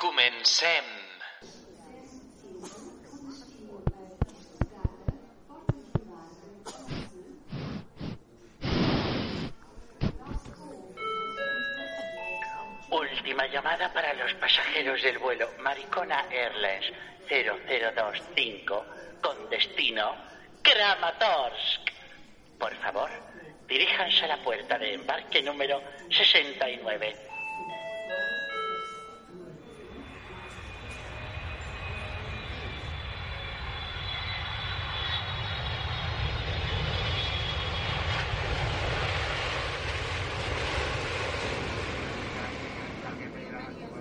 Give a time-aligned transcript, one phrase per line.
[0.00, 0.84] Comencem.
[12.90, 16.92] Última llamada para los pasajeros del vuelo Maricona Airlines
[17.28, 18.86] 0025
[19.20, 20.14] con destino
[20.62, 21.90] Kramatorsk.
[22.56, 23.10] Por favor,
[23.66, 27.27] diríjanse a la puerta de embarque número 69.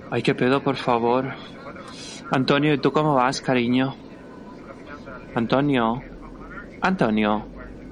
[0.10, 1.34] Ay, qué pedo, por favor.
[2.32, 3.96] Antonio, ¿y tú cómo vas, cariño?
[5.36, 6.02] Antonio.
[6.82, 7.46] Antonio.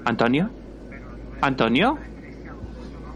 [0.04, 0.50] Antonio.
[1.40, 1.98] Antonio.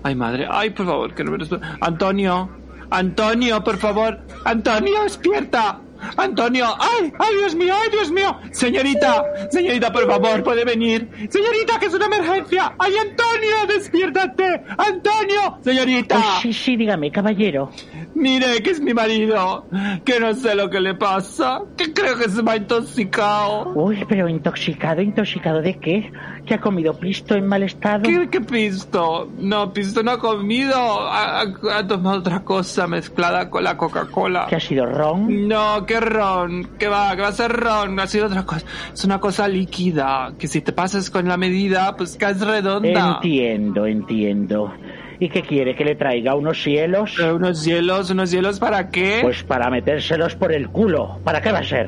[0.02, 0.46] Ay, madre.
[0.50, 1.38] Ay, por favor, que no me.
[1.80, 2.48] Antonio.
[2.90, 4.20] Antonio, por favor.
[4.44, 5.80] Antonio, despierta.
[6.16, 8.36] Antonio, ay, ay, Dios mío, ay, Dios mío.
[8.52, 11.08] Señorita, señorita, por favor, puede venir.
[11.30, 12.74] Señorita, que es una emergencia.
[12.78, 14.62] Ay, Antonio, despiértate.
[14.78, 16.18] Antonio, señorita.
[16.18, 17.70] Oh, sí, sí, dígame, caballero.
[18.14, 19.66] Mire, que es mi marido,
[20.04, 23.72] que no sé lo que le pasa, que creo que se me ha intoxicado.
[23.74, 26.12] Uy, pero intoxicado, intoxicado de qué?
[26.50, 28.02] ¿Que ha comido pisto en mal estado?
[28.02, 29.30] ¿Qué, qué pisto?
[29.38, 34.46] No, pisto no ha comido, ha, ha- tomado otra cosa mezclada con la Coca-Cola.
[34.50, 35.46] ¿Que ha sido ron?
[35.46, 38.66] No, qué ron, que va, que va a ser ron, ha sido otra cosa.
[38.92, 43.18] Es una cosa líquida, que si te pasas con la medida, pues caes redonda.
[43.22, 44.74] Entiendo, entiendo.
[45.20, 45.76] ¿Y qué quiere?
[45.76, 47.16] ¿Que le traiga unos hielos?
[47.20, 48.10] ¿Unos hielos?
[48.10, 49.20] ¿Unos hielos para qué?
[49.22, 51.20] Pues para metérselos por el culo.
[51.22, 51.86] ¿Para qué va a ser?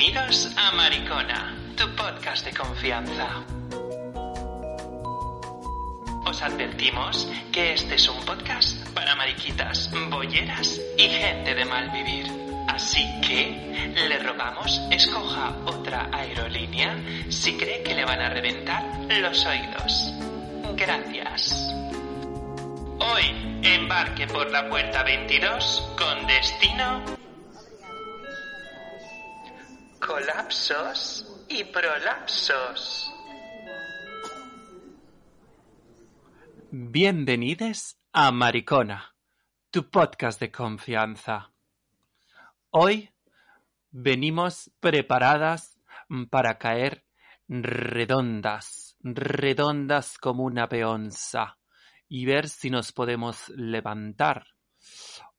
[0.00, 3.44] Bienvenidos a Maricona, tu podcast de confianza.
[6.24, 12.26] Os advertimos que este es un podcast para mariquitas, bolleras y gente de mal vivir.
[12.66, 16.96] Así que le rogamos escoja otra aerolínea
[17.28, 20.14] si cree que le van a reventar los oídos.
[20.76, 21.74] Gracias.
[23.00, 27.19] Hoy embarque por la puerta 22 con destino
[30.20, 33.10] colapsos y prolapsos.
[36.70, 39.14] Bienvenidos a Maricona,
[39.70, 41.52] tu podcast de confianza.
[42.70, 43.10] Hoy
[43.90, 45.78] venimos preparadas
[46.28, 47.04] para caer
[47.48, 51.56] redondas, redondas como una peonza
[52.08, 54.48] y ver si nos podemos levantar.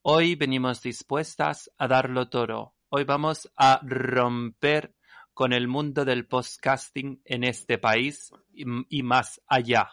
[0.01, 2.73] Hoy venimos dispuestas a darlo todo.
[2.94, 4.94] Hoy vamos a romper
[5.34, 9.90] con el mundo del podcasting en este país y, y más allá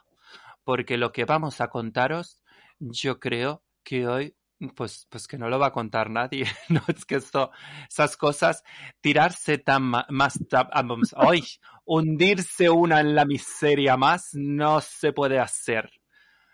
[0.64, 2.42] porque lo que vamos a contaros,
[2.80, 4.36] yo creo que hoy,
[4.76, 6.46] pues, pues que no lo va a contar nadie.
[6.70, 7.52] No es que esto,
[7.88, 8.64] esas cosas,
[9.00, 11.44] tirarse tan ma- más, ta- ah, vamos, hoy,
[11.86, 15.90] hundirse una en la miseria más, no se puede hacer.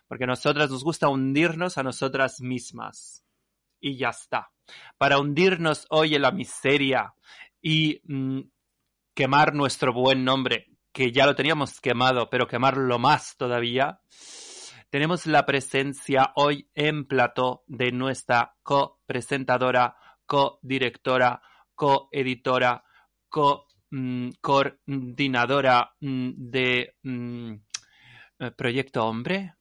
[0.08, 3.24] Porque a nosotras nos gusta hundirnos a nosotras mismas.
[3.80, 4.53] Y ya está.
[4.98, 7.14] Para hundirnos hoy en la miseria
[7.60, 8.40] y mm,
[9.14, 14.00] quemar nuestro buen nombre, que ya lo teníamos quemado, pero quemarlo más todavía,
[14.90, 21.42] tenemos la presencia hoy en plató de nuestra copresentadora, codirectora,
[21.74, 22.84] coeditora,
[24.40, 27.54] coordinadora mm, de mm,
[28.38, 29.54] eh, Proyecto Hombre.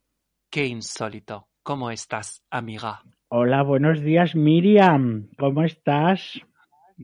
[0.51, 1.49] Qué insólito.
[1.63, 3.01] ¿Cómo estás, amiga?
[3.35, 5.27] Hola, buenos días, Miriam.
[5.39, 6.39] ¿Cómo estás?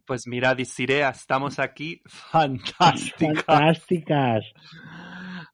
[0.05, 3.43] Pues mira, Disirea, estamos aquí fantásticas.
[3.45, 4.45] Fantásticas.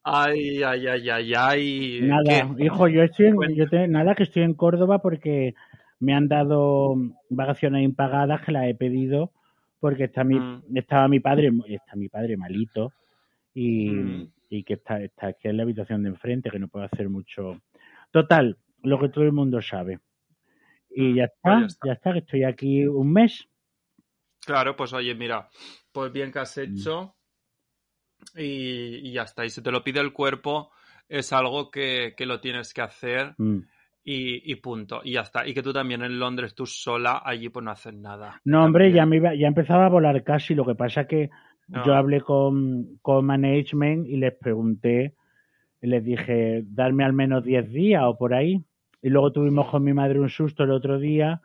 [0.03, 1.99] Ay, ay, ay, ay, ay.
[2.03, 2.65] Nada, ¿Qué?
[2.65, 3.55] hijo, yo estoy en, Cuenta.
[3.55, 5.53] yo te- nada que estoy en Córdoba porque
[6.01, 6.95] me han dado
[7.29, 9.31] vacaciones impagadas que las he pedido
[9.79, 10.75] porque está mi, Mm.
[10.75, 12.91] estaba mi padre, está mi padre malito
[13.53, 14.27] y, Mm.
[14.49, 17.61] y que está, está aquí en la habitación de enfrente que no puedo hacer mucho.
[18.11, 19.99] Total, lo que todo el mundo sabe.
[20.95, 21.87] Y ya está, Pues ya está.
[21.87, 23.47] ya está, que estoy aquí un mes.
[24.45, 25.49] Claro, pues oye, mira,
[25.91, 26.61] pues bien que has Mm.
[26.61, 27.15] hecho
[28.35, 29.45] y, y ya está.
[29.45, 30.71] Y si te lo pide el cuerpo,
[31.09, 33.59] es algo que, que lo tienes que hacer Mm.
[34.03, 35.01] y, y punto.
[35.03, 35.47] Y ya está.
[35.47, 38.39] Y que tú también en Londres, tú sola, allí pues no haces nada.
[38.45, 40.53] No, hombre, ya me iba, ya empezaba a volar casi.
[40.55, 41.29] Lo que pasa que
[41.85, 41.97] yo Ah.
[41.99, 45.15] hablé con, con management y les pregunté,
[45.81, 48.63] les dije, darme al menos 10 días o por ahí.
[49.05, 51.39] Y luego tuvimos con mi madre un susto el otro día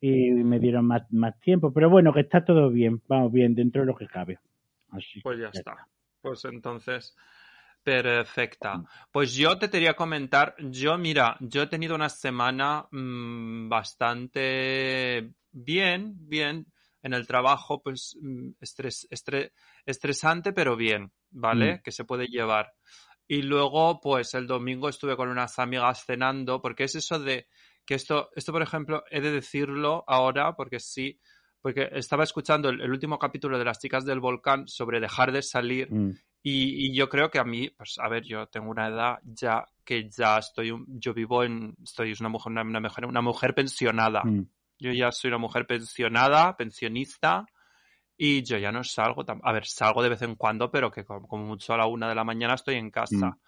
[0.00, 1.70] y me dieron más, más tiempo.
[1.70, 4.38] Pero bueno, que está todo bien, vamos bien, dentro de lo que cabe.
[4.88, 5.86] Así Pues que ya está.
[6.22, 7.14] Pues entonces,
[7.82, 8.82] perfecta.
[9.10, 16.14] Pues yo te quería comentar, yo mira, yo he tenido una semana mm, bastante bien,
[16.16, 16.64] bien
[17.02, 19.52] en el trabajo, pues mm, estres- estre-
[19.84, 21.74] estresante, pero bien, ¿vale?
[21.74, 21.82] Mm.
[21.82, 22.72] Que se puede llevar.
[23.32, 27.46] Y luego, pues el domingo estuve con unas amigas cenando, porque es eso de
[27.86, 31.18] que esto, esto por ejemplo, he de decirlo ahora, porque sí,
[31.62, 35.40] porque estaba escuchando el, el último capítulo de Las chicas del volcán sobre dejar de
[35.40, 36.10] salir Mm,
[36.42, 39.64] y, y yo creo que a mí, pues a ver, yo tengo una edad ya
[39.82, 43.54] que ya estoy, un- yo vivo en, estoy una mujer, una, una mujer, una mujer
[43.54, 44.24] pensionada.
[44.24, 44.42] mm.
[44.78, 47.46] Yo ya soy una mujer pensionada, pensionista,
[48.24, 49.24] y yo ya no salgo.
[49.42, 52.14] A ver, salgo de vez en cuando, pero que como, mucho a la una de
[52.14, 53.30] la mañana estoy en casa.
[53.30, 53.40] Mm.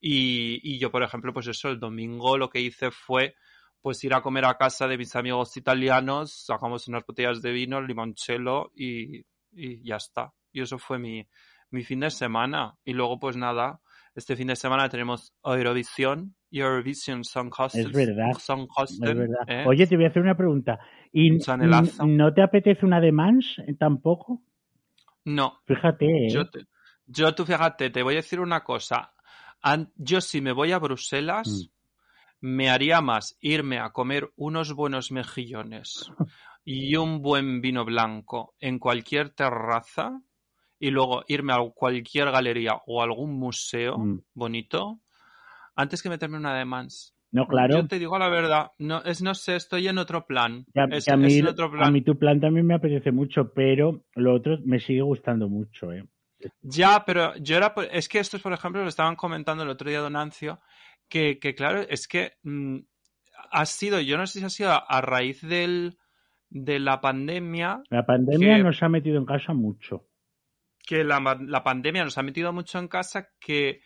[0.00, 3.34] Y, y yo, por ejemplo, pues eso, el domingo lo que hice fue
[3.80, 7.80] pues ir a comer a casa de mis amigos italianos, sacamos unas botellas de vino,
[7.80, 10.32] limoncello y, y ya está.
[10.52, 11.26] Y eso fue mi,
[11.70, 12.76] mi fin de semana.
[12.84, 13.80] Y luego, pues nada,
[14.14, 17.88] este fin de semana tenemos Eurovisión, Eurovision Song Contest.
[17.88, 19.48] Es verdad, Song Es Contest, verdad.
[19.48, 19.64] ¿eh?
[19.66, 20.78] Oye, te voy a hacer una pregunta.
[21.18, 22.06] ¿Y chanelazo.
[22.06, 24.42] no te apetece una de Mans eh, tampoco?
[25.24, 26.30] No, Fíjate, ¿eh?
[26.30, 26.66] Yo, te-
[27.06, 29.12] yo tú fíjate, te voy a decir una cosa.
[29.96, 31.70] Yo si me voy a Bruselas,
[32.40, 36.12] me haría más irme a comer unos buenos mejillones
[36.64, 40.20] y un buen vino blanco en cualquier terraza
[40.78, 44.18] y luego irme a cualquier galería o algún museo Mm.
[44.34, 45.00] bonito
[45.74, 47.15] antes que meterme en una de Mans.
[47.36, 47.74] No, claro.
[47.76, 50.64] Yo te digo la verdad, no, es, no sé, estoy en otro plan.
[50.74, 51.92] Ya- es, a, mí, es en otro a plan.
[51.92, 56.02] mí tu plan también me apetece mucho, pero lo otro me sigue gustando mucho, ¿eh?
[56.62, 60.00] Ya, pero yo era, es que estos, por ejemplo, lo estaban comentando el otro día
[60.00, 60.60] Don Ancio,
[61.10, 62.78] que, que claro, es que mm,
[63.50, 65.98] ha sido, yo no sé si ha sido a, a raíz del,
[66.48, 70.06] de la pandemia, La pandemia Que- nos ha metido en casa mucho.
[70.86, 73.80] que la, la pandemia nos ha metido mucho en casa, que,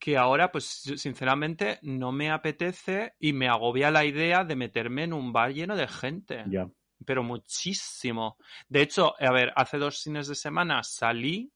[0.00, 0.64] que ahora, pues
[0.96, 5.76] sinceramente, no me apetece y me agobia la idea de meterme en un bar lleno
[5.76, 6.44] de gente.
[6.48, 6.66] Ya.
[7.06, 8.36] pero muchísimo.
[8.68, 11.52] De hecho, a ver, hace dos fines de semana salí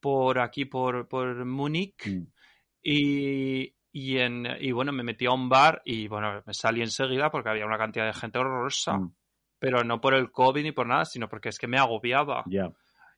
[0.00, 2.26] por aquí, por, por Múnich, Mm.
[2.82, 7.30] y, y, en, y bueno, me metí a un bar y bueno, me salí enseguida
[7.30, 8.94] porque había una cantidad de gente horrorosa.
[8.98, 9.14] Mm.
[9.58, 12.44] Pero no por el COVID ni por nada, sino porque es que me agobiaba.
[12.46, 12.72] Ya.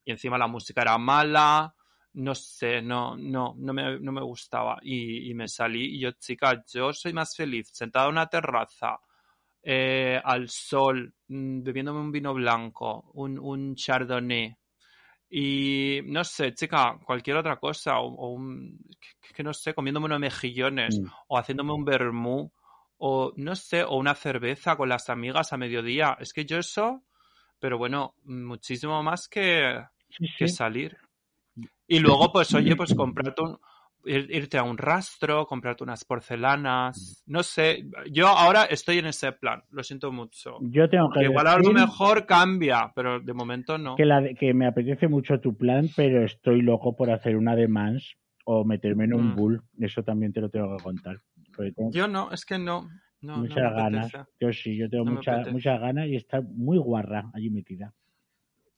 [0.04, 1.74] Y encima la música era mala,
[2.14, 4.78] no sé, no, no, no me, no me gustaba.
[4.82, 8.98] Y, y me salí y yo, chica, yo soy más feliz sentada en una terraza,
[9.62, 14.54] eh, al sol, mm, bebiéndome un vino blanco, un, un chardonnay.
[15.30, 18.78] Y no sé, chica, cualquier otra cosa, o, o un,
[19.20, 21.06] que, que no sé, comiéndome unos mejillones, Mm.
[21.28, 22.52] o haciéndome un vermú,
[22.98, 26.16] o no sé, o una cerveza con las amigas a mediodía.
[26.20, 27.02] Es que yo eso,
[27.58, 30.98] pero bueno, muchísimo más que, Sí, que salir.
[31.86, 33.58] Y luego, pues, oye, pues comprarte un,
[34.04, 39.32] ir- irte a un rastro, comprarte unas porcelanas, no sé, yo ahora estoy en ese
[39.32, 40.56] plan, lo siento mucho.
[40.62, 43.94] Yo tengo que Que igual a lo mejor cambia, pero de momento no.
[43.96, 47.54] que, la de- que me apetece mucho tu plan, pero estoy loco por hacer una
[47.54, 49.36] de Mans o meterme en un Mm.
[49.36, 49.62] bull.
[49.78, 51.20] Eso también te lo tengo que contar.
[51.56, 52.88] Tengo Yo no, es que no,
[53.20, 54.12] no, no muchas me ganas.
[54.40, 57.92] Yo sí, yo tengo No me mucha- muchas ganas y está muy guarra allí metida.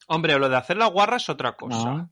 [0.09, 2.11] Hombre, lo de hacer la guarra es otra cosa.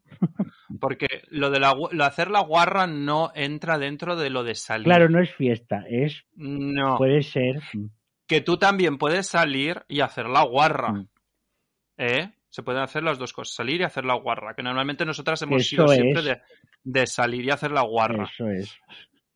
[0.80, 4.54] Porque lo de la, lo de hacer la guarra no entra dentro de lo de
[4.54, 4.84] salir.
[4.84, 6.96] Claro, no es fiesta, es No.
[6.96, 7.60] puede ser.
[8.26, 10.92] que tú también puedes salir y hacer la guarra.
[10.92, 11.08] Mm.
[11.98, 12.32] ¿Eh?
[12.48, 14.54] Se pueden hacer las dos cosas, salir y hacer la guarra.
[14.54, 16.40] Que normalmente nosotras hemos Eso sido siempre de,
[16.84, 18.24] de salir y hacer la guarra.
[18.32, 18.74] Eso es.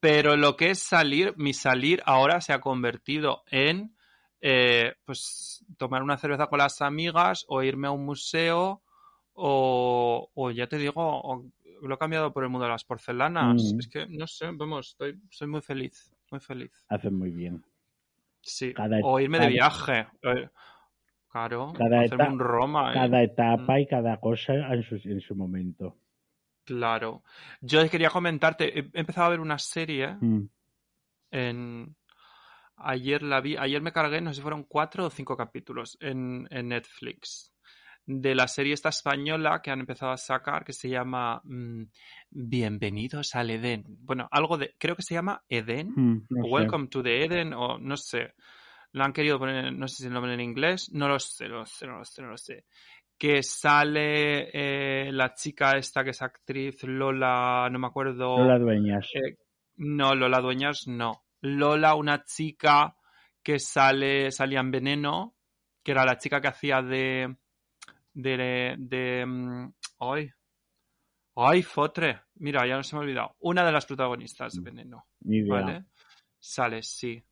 [0.00, 3.95] Pero lo que es salir, mi salir ahora se ha convertido en
[4.40, 8.82] eh, pues tomar una cerveza con las amigas o irme a un museo
[9.34, 11.44] o, o ya te digo, o-
[11.82, 13.74] lo he cambiado por el mundo de las porcelanas.
[13.74, 13.80] Mm.
[13.80, 16.84] Es que no sé, vamos, estoy, soy muy feliz, muy feliz.
[16.88, 17.62] Hacen muy bien.
[18.40, 18.72] Sí.
[18.72, 20.06] Cada- o irme de viaje.
[20.22, 20.48] Eh,
[21.28, 22.90] Claro, Cada hacerme eta- un Roma.
[22.92, 22.94] eh.
[22.94, 23.78] Cada etapa Mm.
[23.80, 25.94] y cada cosa en su, en su momento.
[26.64, 27.22] Claro.
[27.60, 30.48] Yo quería comentarte, he he empezado a ver una serie Mm.
[31.32, 31.94] en...
[32.76, 36.46] Ayer la vi, ayer me cargué, no sé si fueron cuatro o cinco capítulos en,
[36.50, 37.52] en Netflix.
[38.08, 41.82] de la serie esta española que han empezado a sacar que se llama mm,
[42.30, 43.84] Bienvenidos al Edén.
[43.88, 46.50] Bueno, algo de, creo que se llama Edén, Mm, no sé.
[46.50, 48.34] Welcome to the Eden, o no sé.
[48.92, 51.56] Lo han querido poner, no sé si el nombre en inglés, no lo sé, no
[51.58, 52.64] lo sé, no lo sé, no lo sé.
[53.18, 58.36] Que sale eh, la chica esta que es actriz, Lola, no me acuerdo.
[58.38, 59.08] Lola Dueñas.
[59.14, 59.36] Eh,
[59.78, 61.24] no, Lola Dueñas no.
[61.54, 62.96] Lola, una chica
[63.42, 65.36] que sale, salía en Veneno,
[65.82, 67.36] que era la chica que hacía de.
[68.12, 68.74] de.
[68.78, 69.24] de.
[69.26, 70.30] mm, ay.
[71.38, 72.22] Ay, Fotre.
[72.36, 73.36] Mira, ya no se me ha olvidado.
[73.40, 75.06] Una de las protagonistas de Veneno.
[75.20, 75.52] Ni idea.
[75.54, 75.84] ¿Vale?
[76.38, 77.22] Sale, sí.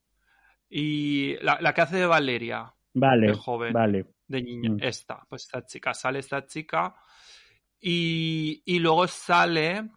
[0.68, 3.72] Y la, la que hace de Valeria, Vale, de joven.
[3.72, 4.06] vale.
[4.26, 4.78] de niña, Mm.
[4.80, 6.94] esta, pues esta chica, sale esta chica
[7.80, 9.88] y, y luego sale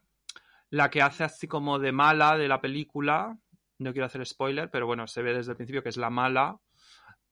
[0.72, 3.38] la que hace así como de mala de la película,
[3.80, 6.60] no quiero hacer spoiler, pero bueno, se ve desde el principio que es la mala,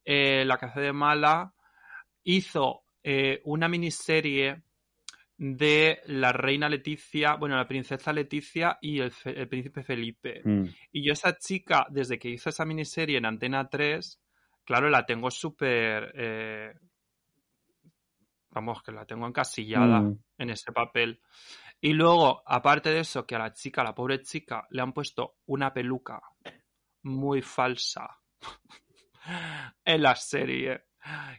[0.08, 1.52] Eh, la que hace de mala
[2.24, 4.62] hizo eh, una miniserie
[5.38, 10.42] de la reina Leticia, bueno, la princesa Leticia y el, fe- el príncipe Felipe.
[10.46, 10.66] Mm.
[10.92, 14.22] Y yo esa chica, desde que hizo esa miniserie en Antena 3,
[14.64, 16.12] claro, la tengo súper...
[16.16, 16.74] eh,
[18.52, 20.20] vamos, que la tengo encasillada Mm.
[20.38, 21.20] en ese papel.
[21.82, 24.94] Y luego, aparte de eso, que a la chica, a la pobre chica, le han
[24.94, 26.22] puesto una peluca
[27.04, 28.20] muy falsa
[29.86, 30.86] en la serie,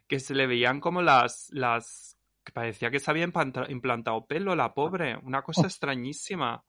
[0.07, 1.49] que se le veían como las...
[1.53, 2.13] las
[2.45, 6.65] que parecía que se había implanta- implantado pelo, la pobre, una cosa extrañísima.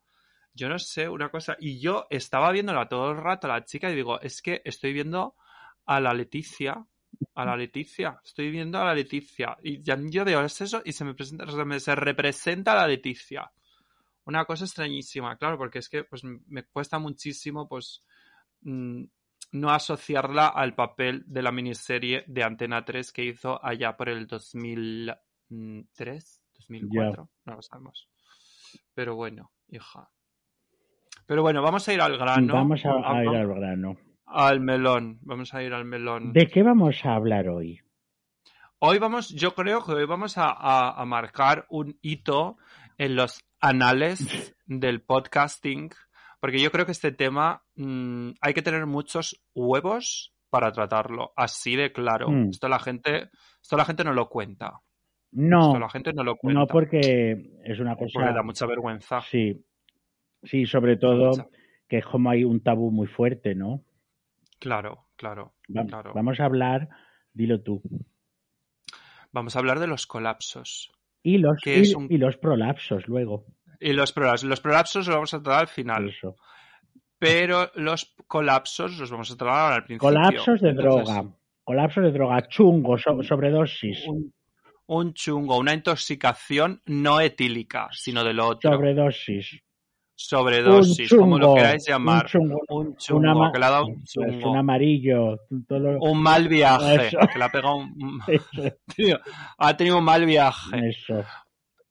[0.51, 1.55] Yo no sé, una cosa.
[1.59, 4.91] Y yo estaba viéndola todo el rato, a la chica, y digo, es que estoy
[4.91, 5.36] viendo
[5.86, 6.83] a la Leticia.
[7.36, 8.19] A la Leticia.
[8.24, 9.57] Estoy viendo a la Leticia.
[9.63, 11.45] Y ya yo veo eso y se me presenta,
[11.79, 13.50] se representa a la Leticia.
[14.25, 18.03] Una cosa extrañísima, claro, porque es que pues, me cuesta muchísimo pues
[18.62, 19.03] mm,
[19.53, 24.27] no asociarla al papel de la miniserie de Antena 3 que hizo allá por el
[24.27, 28.09] 2003, 2004, no lo sabemos.
[28.93, 30.09] Pero bueno, hija.
[31.25, 32.53] Pero bueno, vamos a ir al grano.
[32.53, 33.97] Vamos a, a ir al, al grano.
[34.27, 35.19] Al melón.
[35.22, 36.34] Vamos a ir al melón.
[36.34, 37.79] ¿De qué vamos a hablar hoy?
[38.79, 42.57] Hoy vamos, yo creo que hoy vamos a, a- a marcar un hito
[42.98, 45.89] en los anales del podcasting,
[46.39, 51.75] porque yo creo que este tema mm, hay que tener muchos huevos para tratarlo, así
[51.75, 52.29] de claro.
[52.29, 52.50] Mm.
[52.50, 53.29] Esto la gente,
[53.62, 54.79] esto la gente no lo cuenta.
[55.31, 56.60] No, Esto la gente no lo cuenta.
[56.62, 58.12] no porque es una cosa...
[58.13, 59.22] porque da mucha vergüenza.
[59.22, 59.62] Sí,
[60.43, 61.31] sí, sobre todo
[61.89, 63.81] que es como hay un tabú muy fuerte, ¿no?
[64.60, 66.12] Claro, claro, Va- claro.
[66.16, 66.90] Vamos a hablar,
[67.34, 67.82] dilo tú.
[69.32, 70.92] Vamos a hablar de los colapsos.
[71.24, 73.46] Y los, Que y, es un- y los prolapsos luego.
[73.80, 76.36] Y los prolapsos, los prolapsos los vamos a tratar al final, Eso.
[77.20, 80.10] pero los colapsos los vamos a tratar al principio.
[80.10, 81.30] Colapsos de Entonces, droga.
[81.64, 82.48] Colapsos de droga.
[82.48, 84.08] Chungo, so- sobredosis.
[84.08, 84.34] un,
[84.88, 88.72] un chungo, una intoxicación no etílica, sino de lo otro.
[88.72, 89.62] Sobredosis.
[90.19, 92.24] Sobredosis, un como lo chungo, queráis llamar.
[92.25, 92.59] Un chungo.
[92.69, 94.55] Un chungo, Una que le ha dado un chungo.
[94.55, 95.39] amarillo.
[95.67, 97.19] todo lo- Un mal viaje, Eso.
[97.31, 98.19] que le ha pegado un...
[98.95, 99.19] Tío,
[99.59, 100.89] ha tenido un mal viaje.
[100.89, 101.24] eso,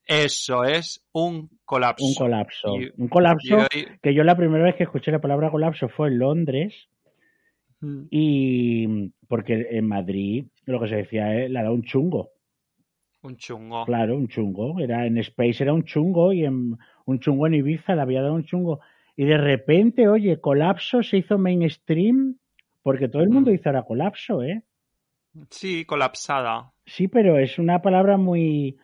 [0.05, 2.05] Eso es un colapso.
[2.05, 2.77] un colapso.
[2.77, 6.09] Y- un colapso Y que yo la primera vez que escuché la palabra colapso fue
[6.09, 6.89] en Londres
[7.81, 12.31] Mm, y porque en Madrid lo que se decía es la da un chungo.
[13.23, 13.85] Un chungo.
[13.85, 14.81] Claro, un chungo.
[14.81, 18.35] Era en Space era un chungo y en un chungo en Ibiza le había dado
[18.35, 18.81] un chungo.
[19.17, 22.37] Y de repente, oye, colapso se hizo mainstream
[22.83, 23.55] porque todo el mundo Mm.
[23.55, 24.63] dice ahora colapso, ¿eh?
[25.51, 26.73] Sí, colapsada.
[26.85, 28.77] Sí, pero es una palabra muy...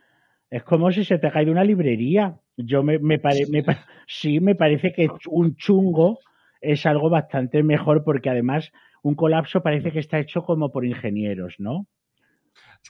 [0.50, 2.36] Es como si se te cae de una librería.
[2.56, 6.18] Yo me, me, pare- me pa- sí, me parece que un chungo
[6.60, 8.70] es algo bastante mejor porque además
[9.02, 11.86] un colapso parece que está hecho como por ingenieros, ¿no?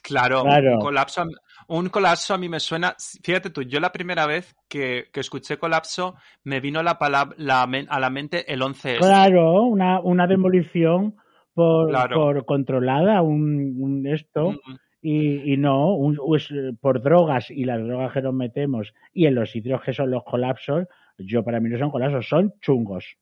[0.01, 0.73] Claro, Claro.
[0.75, 1.27] Un, colapso, a-
[1.67, 2.95] un colapso a mí me suena.
[3.23, 7.63] Fíjate tú, yo la primera vez que, que escuché colapso me vino la palabra la
[7.63, 8.97] a la mente el 11S.
[8.97, 11.15] Claro, una, una demolición
[11.53, 12.15] por, Claro.
[12.17, 16.49] por controlada, un, un esto, Mm, y, y no, un- pues,
[16.81, 20.23] por drogas y las drogas que nos metemos y en los sitios que son los
[20.23, 20.85] colapsos,
[21.17, 23.15] yo para mí no son colapsos, son chungos.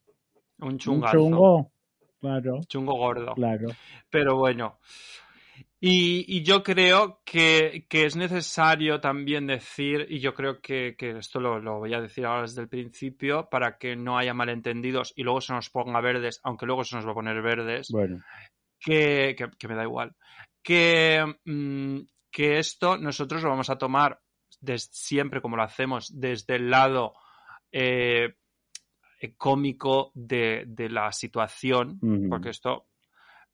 [0.59, 1.71] Un Un chungo,
[2.21, 3.33] claro, Chungo gordo.
[3.33, 3.67] claro.
[4.09, 4.77] Pero bueno.
[5.83, 11.17] Y, y yo creo que, que es necesario también decir, y yo creo que, que
[11.17, 15.11] esto lo, lo voy a decir ahora desde el principio, para que no haya malentendidos
[15.15, 18.21] y luego se nos ponga verdes, aunque luego se nos va a poner verdes, Bueno,
[18.79, 20.15] que, que- me da igual,
[20.61, 21.97] que, mm,
[22.31, 24.19] que esto nosotros lo vamos a tomar
[24.59, 27.13] des- siempre como lo hacemos, desde el lado
[27.71, 28.35] eh,
[29.37, 31.97] cómico de, de la situación,
[32.29, 32.87] porque esto,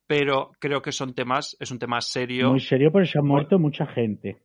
[0.08, 3.58] pero creo que son temas, es un tema serio, muy serio porque se ha muerto
[3.60, 4.42] mucha gente.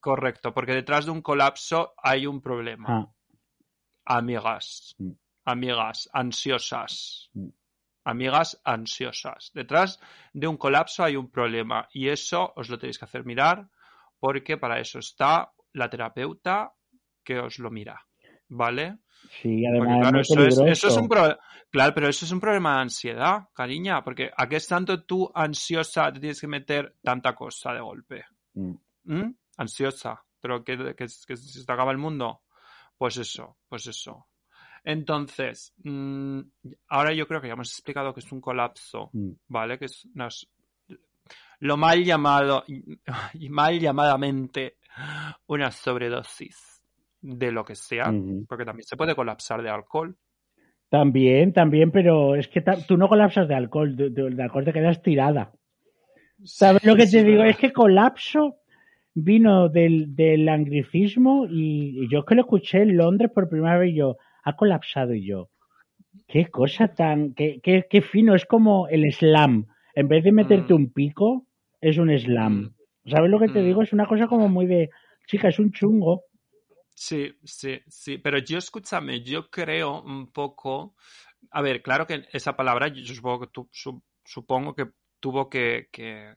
[0.00, 2.86] Correcto, porque detrás de un colapso hay un problema.
[2.88, 3.10] Ah,
[4.06, 5.12] Amigas, Mm.
[5.46, 7.48] amigas ansiosas, Mm.
[8.04, 9.50] amigas ansiosas.
[9.54, 9.98] Detrás
[10.34, 13.68] de un colapso hay un problema y eso os lo tenéis que hacer mirar
[14.20, 16.72] porque para eso está la terapeuta
[17.24, 18.04] que os lo mira,
[18.48, 18.98] ¿vale?
[19.40, 21.38] sí, además claro, es eso es, eso es un pro-
[21.70, 25.30] claro, pero eso es un problema de ansiedad, cariña, porque ¿a qué es tanto tú
[25.34, 28.24] ansiosa te tienes que meter tanta cosa de golpe?
[28.54, 28.74] Mm.
[29.04, 29.34] ¿Mm?
[29.56, 32.42] Ansiosa, pero que, que, que se te acaba el mundo.
[32.98, 34.26] Pues eso, pues eso.
[34.84, 36.40] Entonces, mm,
[36.88, 39.30] ahora yo creo que ya hemos explicado que es un colapso, Mm.
[39.48, 39.78] ¿vale?
[39.78, 40.46] Que es unas-
[41.60, 42.98] lo mal llamado, y
[43.48, 44.76] mal llamadamente,
[45.46, 46.73] una sobredosis
[47.24, 48.12] de lo que sea,
[48.48, 50.14] porque también se puede colapsar de alcohol.
[50.90, 54.72] También, también, pero es que tú no colapsas de alcohol, de, de- de alcohol te
[54.72, 55.52] quedas tirada.
[56.44, 57.38] ¿Sabes lo que Sí, te digo?
[57.38, 57.50] verdad.
[57.50, 58.56] Es que colapso
[59.14, 63.92] vino del, del anglicismo y, y yo que lo escuché en Londres por primera vez
[63.92, 65.48] y yo, ha colapsado y yo.
[66.28, 69.66] Qué cosa tan, qué, qué, qué fino, es como el slam.
[69.94, 70.76] En vez de meterte Mm.
[70.76, 71.46] un pico,
[71.80, 72.74] es un slam.
[73.06, 73.64] ¿Sabes lo que te Mm.
[73.64, 73.82] digo?
[73.82, 74.90] Es una cosa como muy de,
[75.26, 76.24] chica, es un chungo.
[76.96, 80.94] Sí, sí, sí, pero yo escúchame, yo creo un poco,
[81.50, 85.88] a ver, claro que esa palabra yo supongo que, tu- su- supongo que tuvo que,
[85.90, 86.36] que,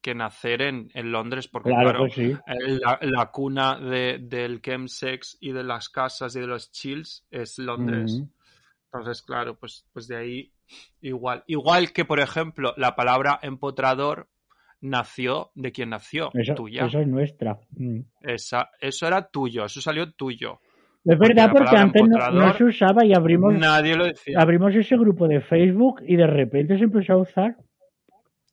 [0.00, 2.32] que nacer en, en Londres porque Claro, claro, pues sí.
[2.46, 7.58] la, la cuna de, del chemsex y de las casas y de los chills es
[7.58, 8.24] Londres.
[8.86, 10.52] Entonces, claro, pues, pues de ahí
[11.00, 11.44] igual.
[11.46, 14.28] Igual que, por ejemplo, la palabra empotrador
[14.80, 16.86] nació de quien nació, Eso, tuya.
[16.86, 17.58] eso es nuestra.
[17.70, 18.00] Mm.
[18.20, 20.60] Esa, eso era tuyo, eso salió tuyo.
[21.04, 24.38] Es verdad, porque antes no, no se usaba y abrimos, Nadie lo decía.
[24.38, 27.56] abrimos ese grupo de Facebook y de repente se empezó a usar.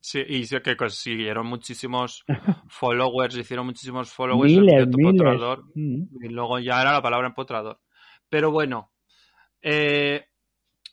[0.00, 2.24] Sí, y que consiguieron muchísimos
[2.68, 4.94] followers, hicieron muchísimos followers Miles, miles.
[4.94, 5.64] empotrador.
[5.74, 6.04] Mm.
[6.24, 7.80] Y luego ya era la palabra empotrador.
[8.30, 8.92] Pero bueno,
[9.60, 10.24] eh,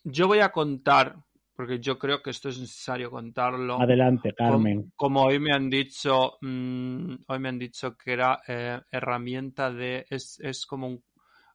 [0.03, 1.15] yo voy a contar,
[1.55, 3.81] porque yo creo que esto es necesario contarlo.
[3.81, 4.91] Adelante, Carmen.
[4.95, 10.05] Como, hoy me han dicho, mm, hoy me han dicho que era eh, herramienta de,
[10.09, 11.03] es, es como un,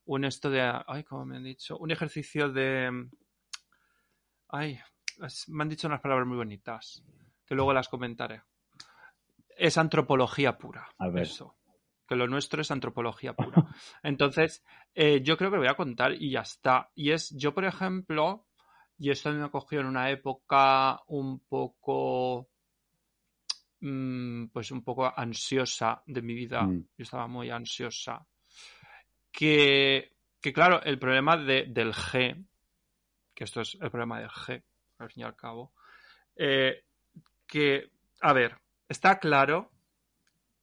[0.07, 3.09] un esto de, ay, como me han dicho, un ejercicio de,
[4.49, 4.79] ay,
[5.23, 7.05] es- me han dicho unas palabras muy bonitas,
[7.47, 8.43] que luego las comentaré.
[9.57, 10.89] Es antropología pura.
[10.99, 11.25] A ver.
[11.25, 11.57] Eso.
[12.09, 13.53] Que lo nuestro es antropología pura.
[14.03, 16.91] Entonces, eh, yo creo que lo voy a contar y ya está.
[16.95, 18.47] Y es, yo, por ejemplo,
[19.01, 22.49] y esto me ha cogido en una época un poco,
[23.81, 26.63] mm, pues un poco ansiosa de mi vida.
[26.63, 26.81] Mm.
[26.99, 28.25] Yo estaba muy ansiosa.
[29.33, 32.45] Que, que claro, el problema de- del G,
[33.35, 34.63] que esto es el problema del G,
[34.99, 35.73] al fin y al cabo,
[36.37, 36.85] eh,
[37.47, 38.57] que, a ver,
[38.89, 39.71] está claro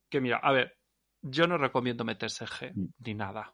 [0.10, 0.78] que, mira, a ver,
[1.22, 2.86] yo no recomiendo meterse G Mm.
[3.00, 3.54] ni nada.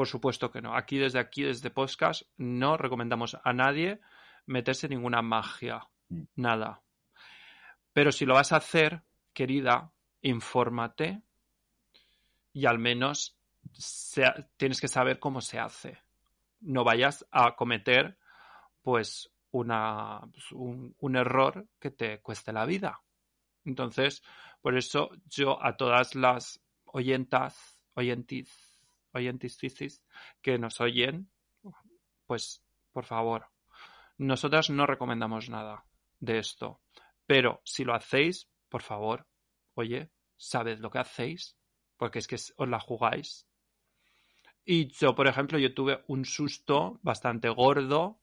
[0.00, 0.74] Por supuesto que no.
[0.74, 4.00] Aquí, desde aquí, desde podcast, no recomendamos a nadie
[4.46, 5.86] meterse ninguna magia.
[6.08, 6.22] Mm.
[6.36, 6.80] Nada.
[7.92, 9.02] Pero si lo vas a hacer,
[9.34, 11.20] querida, infórmate
[12.54, 13.36] y al menos
[13.74, 15.98] sea- tienes que saber cómo se hace.
[16.62, 18.16] No vayas a cometer,
[18.80, 23.02] pues, una, pues, un, un error que te cueste la vida.
[23.66, 24.22] Entonces,
[24.62, 27.78] por eso yo a todas las oyentas,
[29.12, 30.02] oyentis, oyentisticis
[30.40, 31.30] que nos oyen,
[32.26, 33.46] pues por favor,
[34.18, 35.84] nosotras no recomendamos nada
[36.18, 36.80] de esto.
[37.26, 39.26] Pero si lo hacéis, por favor,
[39.74, 41.56] oye, sabed lo que hacéis,
[41.96, 43.46] porque es que os la jugáis.
[44.64, 48.20] Y yo, por ejemplo, yo tuve un susto bastante gordo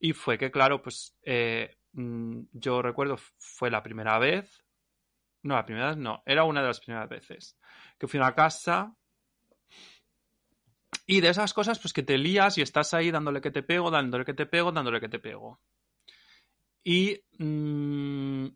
[0.00, 4.64] y fue que, claro, pues eh, mm, yo recuerdo, fue la primera vez,
[5.42, 7.58] no, la primera vez no, era una de las primeras veces,
[7.98, 8.94] que fui a una casa
[11.10, 13.90] y de esas cosas, pues que te lías y estás ahí dándole que te pego,
[13.90, 15.58] dándole que te pego, dándole que te pego.
[16.84, 18.46] Y, mm,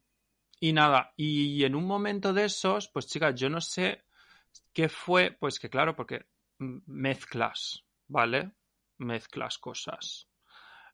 [0.61, 4.05] y nada, y en un momento de esos, pues chicas, yo no sé
[4.75, 6.27] qué fue, pues que claro, porque
[6.59, 8.53] mezclas, ¿vale?
[8.99, 10.29] Mezclas cosas.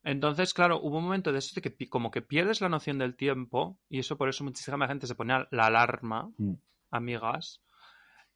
[0.05, 3.17] Entonces, claro, hubo un momento de eso de que como que pierdes la noción del
[3.17, 6.55] tiempo, y eso por eso muchísima gente se pone la alarma, Mm.
[6.93, 7.61] amigas,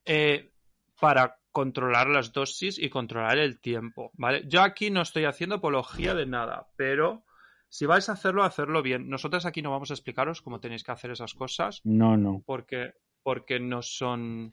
[0.05, 0.53] eh,
[1.01, 4.43] para controlar las dosis y controlar el tiempo, ¿vale?
[4.49, 7.25] Yo aquí no estoy haciendo apología de nada, pero
[7.69, 9.09] si vais a hacerlo, hacerlo bien.
[9.09, 12.43] Nosotros aquí no vamos a explicaros cómo tenéis que hacer esas cosas, No, no.
[12.45, 14.51] porque, porque no son.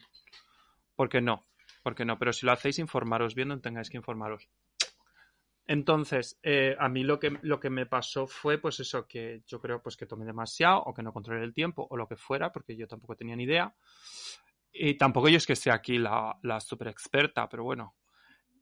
[0.94, 1.46] Porque no,
[1.82, 2.18] porque no.
[2.18, 4.48] Pero si lo hacéis, informaros bien donde tengáis que informaros.
[5.66, 9.60] Entonces, eh, a mí lo que, lo que me pasó fue, pues eso, que yo
[9.60, 12.50] creo pues que tomé demasiado, o que no controlé el tiempo, o lo que fuera,
[12.50, 13.72] porque yo tampoco tenía ni idea.
[14.72, 17.96] Y tampoco yo es que sea aquí la, super experta, pero bueno.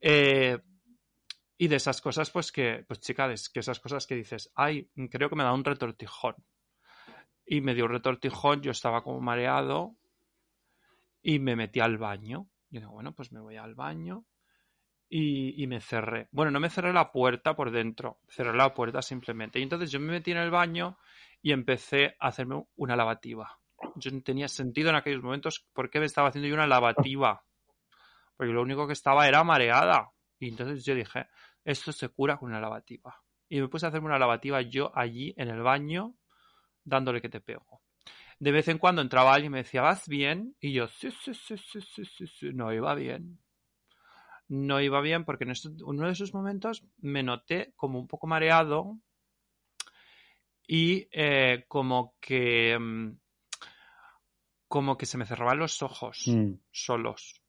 [0.00, 0.58] Eh,
[1.56, 4.90] y de esas cosas, pues que, pues chica, es que esas cosas que dices, ay,
[5.10, 6.36] creo que me da un retortijón.
[7.44, 9.96] Y me dio un retortijón, yo estaba como mareado
[11.22, 12.48] y me metí al baño.
[12.70, 14.24] Y digo, bueno, pues me voy al baño
[15.08, 16.28] y, y, me cerré.
[16.30, 19.58] Bueno, no me cerré la puerta por dentro, cerré la puerta simplemente.
[19.58, 20.98] Y entonces yo me metí en el baño
[21.42, 23.58] y empecé a hacerme una lavativa.
[23.96, 27.44] Yo no tenía sentido en aquellos momentos por qué me estaba haciendo yo una lavativa.
[28.36, 30.10] Porque lo único que estaba era mareada.
[30.38, 31.26] Y entonces yo dije,
[31.64, 33.20] esto se cura con una lavativa.
[33.48, 36.14] Y me puse a hacerme una lavativa yo allí en el baño,
[36.84, 37.82] dándole que te pego.
[38.38, 40.54] De vez en cuando entraba alguien y me decía, ¿vas bien?
[40.60, 42.50] Y yo, sí, sí, sí, sí, sí, sí, sí.
[42.52, 43.40] no iba bien.
[44.48, 45.52] No iba bien porque en
[45.84, 48.98] uno de esos momentos me noté como un poco mareado
[50.66, 53.18] y eh, como que mm,
[54.68, 56.54] como que se me cerraban los ojos Mm.
[56.70, 57.42] solos.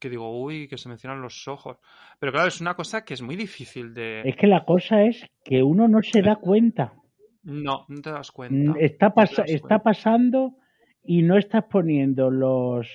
[0.00, 1.78] Que digo, uy, que se me cierran los ojos.
[2.18, 4.22] Pero claro, es una cosa que es muy difícil de...
[4.22, 6.94] Es que la cosa es que uno no se da cuenta.
[7.42, 8.72] No, no te das Mm, cuenta.
[8.80, 9.82] Está, no te pas- das está cuenta.
[9.82, 10.56] pasando
[11.04, 12.88] y no estás poniendo los,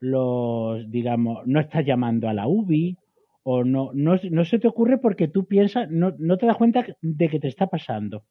[0.00, 2.96] los, digamos, no estás llamando a la UBI
[3.42, 6.86] o no, no, no se te ocurre porque tú piensas, no, no te das cuenta
[7.00, 8.24] de que te está pasando.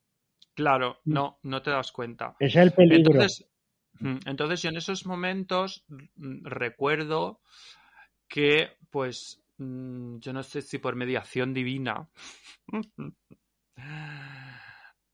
[0.56, 1.14] Claro, Mm.
[1.14, 2.36] no, no te das cuenta.
[2.40, 3.14] Ese es el peligro.
[3.14, 3.53] Entonces, mm,
[4.00, 7.42] entonces yo en esos momentos mm, recuerdo
[8.28, 12.10] que, pues, mm, yo no sé si por mediación divina,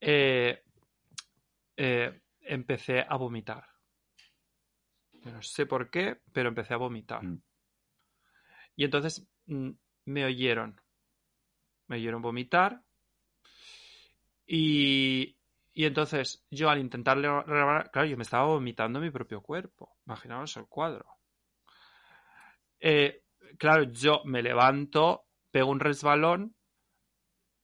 [0.01, 0.63] eh,
[1.77, 3.65] eh, empecé a vomitar.
[5.21, 7.23] Yo no sé por qué, pero empecé a vomitar.
[7.23, 7.41] Mm.
[8.75, 9.27] Y entonces
[10.05, 10.79] me oyeron.
[11.87, 12.81] Me oyeron vomitar.
[14.47, 15.38] Y,
[15.79, 19.95] y entonces yo al intentar rebanar- claro, yo me estaba vomitando mi propio cuerpo.
[20.05, 21.05] Imaginaos el cuadro.
[22.81, 23.23] Eh,
[23.57, 26.53] claro, yo me levanto, pego un resbalón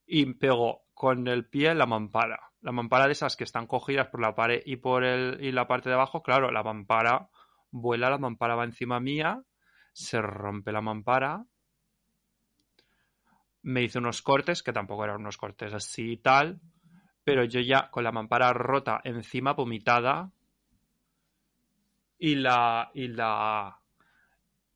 [0.06, 2.40] y pego con el pie la mampara.
[2.62, 5.68] La mampara de esas que están cogidas por la pared y por el, y la
[5.68, 7.28] parte de abajo, claro, la mampara
[7.70, 9.42] vuela, la mampara va encima mía,
[9.92, 11.44] se rompe la mampara.
[13.60, 16.62] Me hice unos cortes, que tampoco eran unos cortes así y tal,
[17.26, 20.30] pero yo ya con la mampara rota encima, vomitada,
[22.20, 23.80] y la, y la,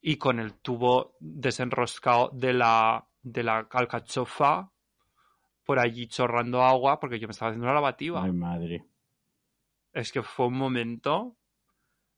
[0.00, 4.68] y con el tubo desenroscado de la, de la alcachofa
[5.64, 8.24] por allí chorrando agua porque yo me estaba haciendo una lavativa.
[8.24, 8.84] Ay, madre.
[9.92, 11.36] Es que fue un momento,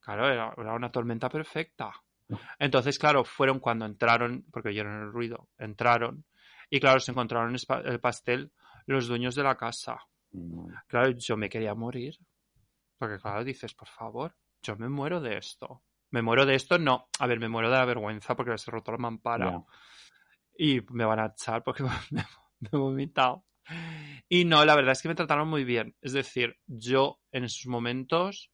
[0.01, 1.93] claro, era, era una tormenta perfecta.
[2.59, 6.25] Entonces, claro, fueron cuando entraron, porque oyeron el ruido, entraron
[6.71, 8.51] y claro, se encontraron el pastel
[8.87, 9.99] los dueños de la casa.
[10.87, 12.19] Claro, yo me quería morir.
[12.99, 15.83] Porque claro, dices, por favor, yo me muero de esto.
[16.11, 17.09] Me muero de esto, no.
[17.19, 19.65] A ver, me muero de la vergüenza porque les he roto la mampara.
[20.57, 22.25] Y me van a echar porque me,
[22.61, 23.45] me he vomitado.
[24.29, 25.97] Y no, la verdad es que me trataron muy bien.
[26.01, 28.53] Es decir, yo en esos momentos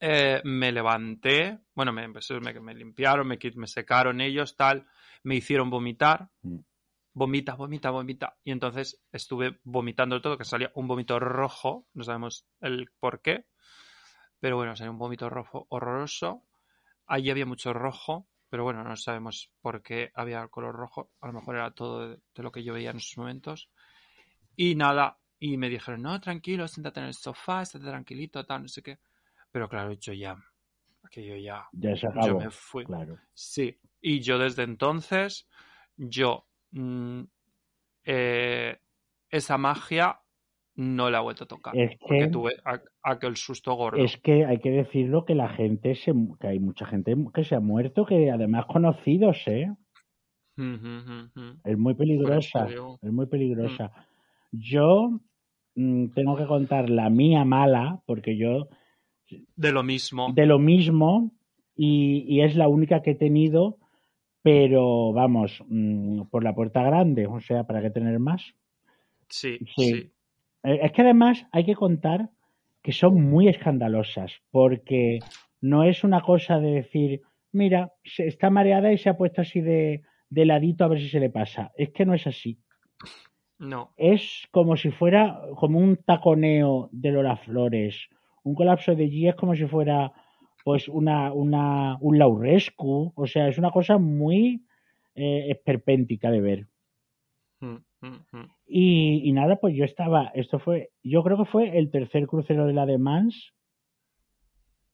[0.00, 4.86] eh, me levanté, bueno, me, pues, me, me limpiaron, me secaron ellos, tal,
[5.22, 6.28] me hicieron vomitar.
[6.42, 6.58] Mm.
[7.14, 8.36] Vomita, vomita, vomita.
[8.44, 13.46] Y entonces estuve vomitando todo, que salía un vómito rojo, no sabemos el por qué,
[14.40, 16.42] pero bueno, salió un vómito rojo horroroso.
[17.06, 21.10] Allí había mucho rojo, pero bueno, no sabemos por qué había color rojo.
[21.20, 23.70] A lo mejor era todo de, de lo que yo veía en esos momentos.
[24.56, 28.68] Y nada, y me dijeron, no, tranquilo, siéntate en el sofá, estate tranquilito, tal, no
[28.68, 28.98] sé qué.
[29.52, 30.36] Pero claro, yo ya,
[31.02, 32.40] aquello ya, Ya se yo acabó.
[32.40, 32.84] me fui.
[32.84, 33.18] Claro.
[33.34, 35.46] Sí, y yo desde entonces,
[35.96, 37.22] yo, mm,
[38.04, 38.76] eh,
[39.30, 40.20] esa magia
[40.76, 41.76] no la he vuelto a tocar.
[41.76, 42.56] Es Porque que, tuve
[43.02, 44.02] aquel susto gordo.
[44.02, 47.54] es que hay que decirlo que la gente se, que hay mucha gente que se
[47.54, 49.70] ha muerto, que además conocidos, ¿eh?
[50.56, 52.68] Es muy peligrosa,
[53.02, 53.92] es muy peligrosa.
[54.52, 55.20] Yo
[55.74, 58.68] mm, tengo que contar la mía mala, porque yo
[59.56, 60.32] De lo mismo.
[60.32, 61.32] de lo mismo
[61.76, 63.78] y, y es la única que he tenido,
[64.44, 68.54] pero vamos, mm, por la puerta grande, o sea, ¿para qué tener más?
[69.30, 69.84] Sí, Sí.
[69.92, 70.10] sí.
[70.62, 72.28] Eh, Es que además hay que contar
[72.82, 75.20] que son muy escandalosas, porque
[75.62, 79.62] no es una cosa de decir, mira, se está mareada y se ha puesto así
[79.62, 81.72] de, de ladito a ver si se le pasa.
[81.78, 82.58] Es que no es así.
[83.58, 83.94] No.
[83.96, 88.08] Es como si fuera como un taconeo de Lola Flores.
[88.42, 90.12] Un colapso de G es como si fuera
[90.64, 93.12] pues una, una, un laurescu.
[93.14, 94.64] O sea, es una cosa muy
[95.14, 96.66] eh, esperpéntica de ver.
[97.60, 98.50] Mm, mm, mm.
[98.66, 102.66] Y, y nada, pues yo estaba, esto fue, yo creo que fue el tercer crucero
[102.66, 103.52] de la de Mans.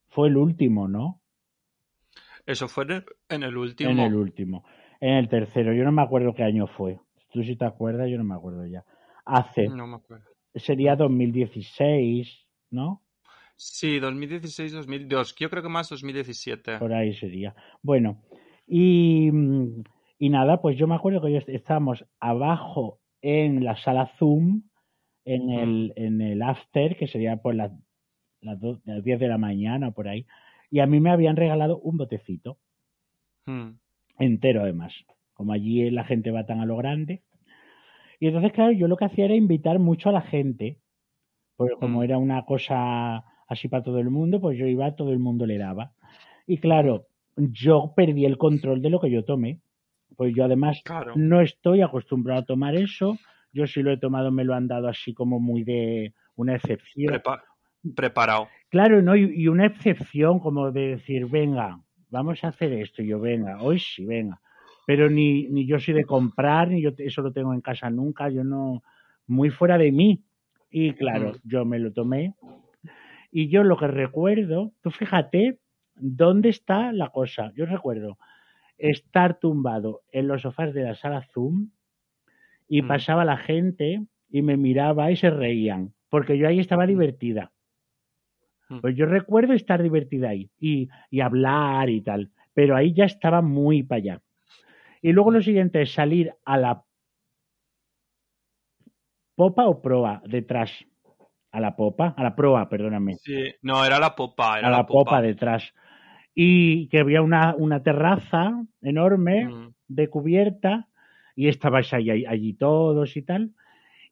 [0.09, 1.21] fue el último, ¿no?
[2.47, 3.91] Eso fue en el, en el último.
[3.91, 4.65] En el último.
[5.01, 6.99] En el tercero, yo no me acuerdo qué año fue.
[7.33, 8.85] Tú si te acuerdas, yo no me acuerdo ya.
[9.25, 9.69] Hace.
[9.69, 10.27] No me acuerdo.
[10.57, 13.03] Sería 2016, ¿no?
[13.63, 15.35] Sí, 2016, 2002.
[15.37, 16.79] Yo creo que más 2017.
[16.79, 17.55] Por ahí sería.
[17.83, 18.23] Bueno,
[18.67, 19.31] y,
[20.19, 24.63] y nada, pues yo me acuerdo que estábamos abajo en la sala Zoom,
[25.27, 27.71] en el, en el after, que sería por las,
[28.41, 30.25] las, las 10 de la mañana, por ahí.
[30.71, 32.57] Y a mí me habían regalado un botecito.
[33.45, 33.73] Hmm.
[34.19, 34.95] Entero, además.
[35.35, 37.25] Como allí la gente va tan a lo grande.
[38.21, 40.79] Y entonces, claro, yo lo que hacía era invitar mucho a la gente.
[41.57, 42.05] Porque como Mm.
[42.05, 45.59] era una cosa así para todo el mundo, pues yo iba, todo el mundo le
[45.59, 45.93] daba.
[46.47, 49.61] Y claro, yo perdí el control de lo que yo tomé.
[50.17, 51.13] Pues yo además Claro.
[51.17, 53.19] no estoy acostumbrado a tomar eso.
[53.53, 57.13] Yo si lo he tomado me lo han dado así como muy de una excepción.
[57.15, 57.43] Prepa-
[57.95, 58.49] preparado.
[58.69, 59.17] Claro, ¿no?
[59.17, 63.03] Y, y una excepción como de decir, venga, vamos a hacer esto.
[63.03, 64.41] Y yo, venga, hoy sí, venga.
[64.87, 68.29] Pero ni, ni yo soy de comprar, ni yo eso lo tengo en casa nunca.
[68.29, 68.83] Yo no,
[69.27, 70.23] muy fuera de mí.
[70.71, 72.35] Y claro, yo me lo tomé.
[73.33, 75.59] Y yo lo que recuerdo, tú fíjate
[75.97, 77.53] dónde está la cosa.
[77.57, 78.19] Yo recuerdo
[78.79, 81.71] estar tumbado en los sofás de la sala Zoom
[82.69, 82.89] y Mm.
[82.89, 87.53] pasaba la gente y me miraba y se reían, porque yo ahí estaba divertida.
[88.71, 88.81] Mm.
[88.81, 93.43] Pues yo recuerdo estar divertida ahí y, y hablar y tal, pero ahí ya estaba
[93.43, 94.23] muy para allá.
[95.03, 96.85] Y luego lo siguiente es salir a la
[99.39, 100.71] popa o proa detrás.
[101.53, 104.59] A la popa, a la proa, perdóname Sí, no, era la popa.
[104.59, 105.73] Era a la popa detrás.
[106.35, 109.69] Y que había una, una terraza enorme Mm.
[109.89, 110.87] de cubierta
[111.35, 113.51] y estabais ahí- allí todos y tal.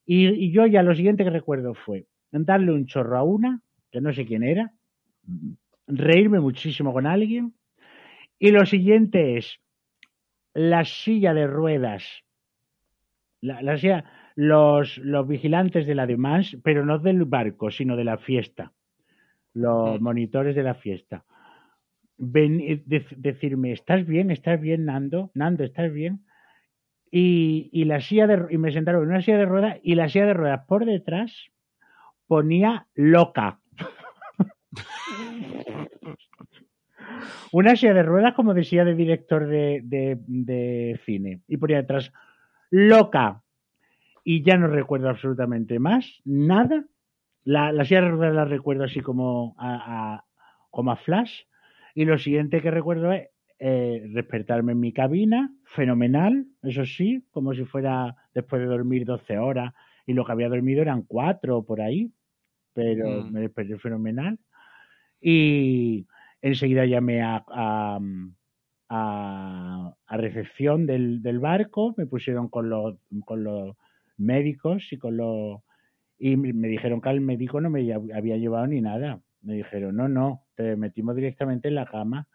[0.05, 4.01] Y, y yo ya lo siguiente que recuerdo fue darle un chorro a una, que
[4.01, 4.73] no sé quién era,
[5.87, 7.55] reírme muchísimo con alguien.
[8.39, 9.61] Y lo siguiente es
[10.55, 12.05] la silla de ruedas.
[13.41, 14.05] La, la silla,
[14.41, 18.71] los, los vigilantes de la demás, pero no del barco, sino de la fiesta.
[19.53, 21.25] Los monitores de la fiesta.
[22.19, 24.31] Ven, dec- decirme, ¿estás bien?
[24.31, 25.33] ¿Estás bien, Nando?
[25.35, 26.21] Nando, ¿estás bien?
[27.11, 30.09] Y, y la silla de, y me sentaron en una silla de ruedas y la
[30.09, 31.35] silla de ruedas por detrás
[32.29, 33.59] ponía loca.
[37.51, 41.41] una silla de ruedas como de silla de director de, de, de cine.
[41.49, 42.13] Y ponía detrás
[42.71, 43.43] loca.
[44.31, 46.85] Y ya no recuerdo absolutamente más, nada.
[47.45, 50.25] La, la silla de ruedas la recuerdo así como a, a-
[50.71, 51.45] como a flash.
[51.95, 57.55] Y lo siguiente que recuerdo es eh, despertarme en mi cabina, fenomenal, eso sí, como
[57.55, 59.73] si fuera después de dormir 12 horas
[60.05, 62.13] y lo que había dormido eran 4 por ahí,
[62.75, 63.33] pero Mm.
[63.33, 64.39] me desperté fenomenal.
[65.23, 66.07] Y
[66.43, 67.99] enseguida llamé a, a,
[68.91, 73.75] a- a recepción del, del barco, me pusieron con los, con los
[74.19, 75.61] médicos y con los
[76.19, 79.21] y me dijeron que al médico no me había llevado ni nada.
[79.41, 82.27] Me dijeron, no, no, te metimos directamente en la cama.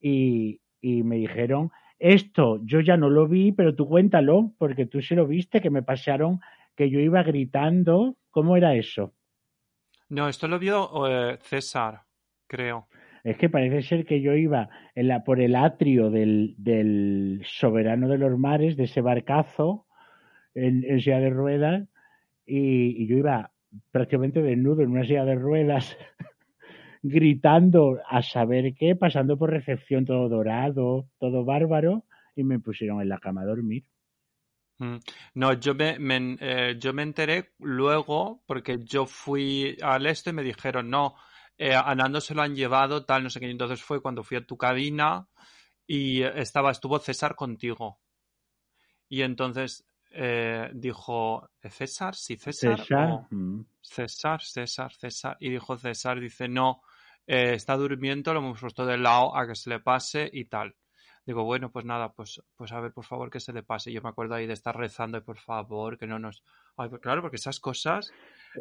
[0.00, 5.02] Y, y me dijeron, esto yo ya no lo vi, pero tú cuéntalo, porque tú
[5.02, 6.40] sí lo viste, que me pasaron,
[6.74, 8.16] que yo iba gritando.
[8.30, 9.12] ¿Cómo era eso?
[10.08, 12.02] No, esto lo vio eh, César,
[12.46, 12.88] creo.
[13.22, 18.08] Es que parece ser que yo iba en la, por el atrio del, del soberano
[18.08, 19.85] de los mares, de ese barcazo,
[20.56, 21.88] en, en silla de ruedas,
[22.46, 23.52] y, yo iba
[23.90, 25.96] prácticamente desnudo en una silla de ruedas,
[27.02, 33.08] gritando a saber qué, pasando por recepción todo dorado, todo bárbaro, y me pusieron en
[33.08, 33.84] la cama a dormir.
[34.78, 34.96] Mm.
[35.34, 40.32] No, yo me, me- eh, yo me enteré luego porque yo fui al este y
[40.34, 41.14] me dijeron, no,
[41.56, 43.50] eh, a Nando se lo han llevado, tal, no sé qué.
[43.50, 45.28] Entonces fue cuando fui a tu cabina
[45.86, 48.00] y eh, estaba, estuvo César contigo.
[49.08, 49.86] Y entonces
[50.16, 52.14] eh, dijo, ¿eh, César?
[52.14, 52.78] Sí, César.
[52.80, 55.36] César, o- mm, César, César, César.
[55.40, 56.82] Y dijo César, dice, no,
[57.26, 60.74] eh, está durmiendo, lo hemos puesto de lado a que se le pase y tal.
[61.24, 63.92] Digo, bueno, pues nada, pues, pues a ver, por favor, que se le pase.
[63.92, 66.44] Yo me acuerdo ahí de estar rezando, y por favor, que no nos...
[66.76, 68.12] Ay, pues claro, porque esas cosas...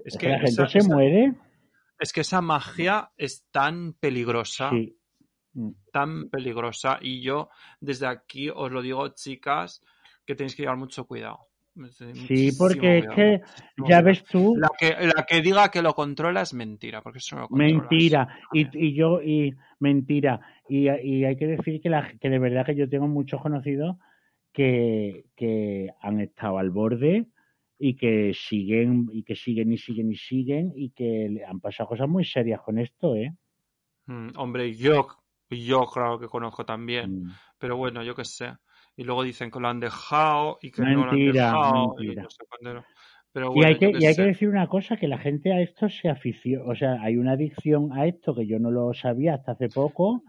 [0.03, 1.33] Es que, la gente esa, se esa- muere.
[1.99, 4.97] es que esa magia es tan peligrosa, Sí.
[5.93, 6.97] Tan peligrosa.
[7.01, 9.81] Y yo, desde aquí, os lo digo, chicas,
[10.25, 11.47] que tenéis que llevar mucho cuidado.
[12.27, 13.41] Sí, porque es que
[13.85, 17.35] ya ves tú, La que, la que diga que lo controla es mentira, porque eso
[17.35, 17.89] no lo controlas.
[17.89, 18.39] Mentira.
[18.53, 20.39] Y, y yo, y mentira.
[20.69, 23.97] Y, y hay que decir que, la, que de verdad que yo tengo muchos conocidos
[24.53, 27.27] que, que han estado al borde
[27.77, 32.07] y que siguen y que siguen y siguen y siguen y que han pasado cosas
[32.07, 33.35] muy serias con esto, ¿eh?
[34.05, 35.07] Mm, hombre, yo,
[35.49, 37.25] yo claro que conozco también.
[37.25, 37.31] Mm.
[37.57, 38.53] Pero bueno, yo qué sé.
[38.97, 41.95] Y luego dicen que lo han dejado y que no lo han Mentira, dejado.
[41.99, 42.85] y no sé cuándo
[43.55, 44.21] Y hay que, yo y hay sé.
[44.21, 47.33] que decir una cosa, que la gente a esto se afició, o sea, hay una
[47.33, 50.23] adicción a esto que yo no lo sabía hasta hace poco,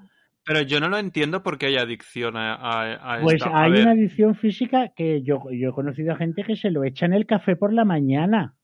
[0.45, 3.51] Pero yo no lo entiendo porque hay adicción a, a, a pues esta.
[3.63, 7.07] Hay una adicción física que yo, yo he conocido a gente que se lo echa
[7.07, 8.57] en el café por la mañana.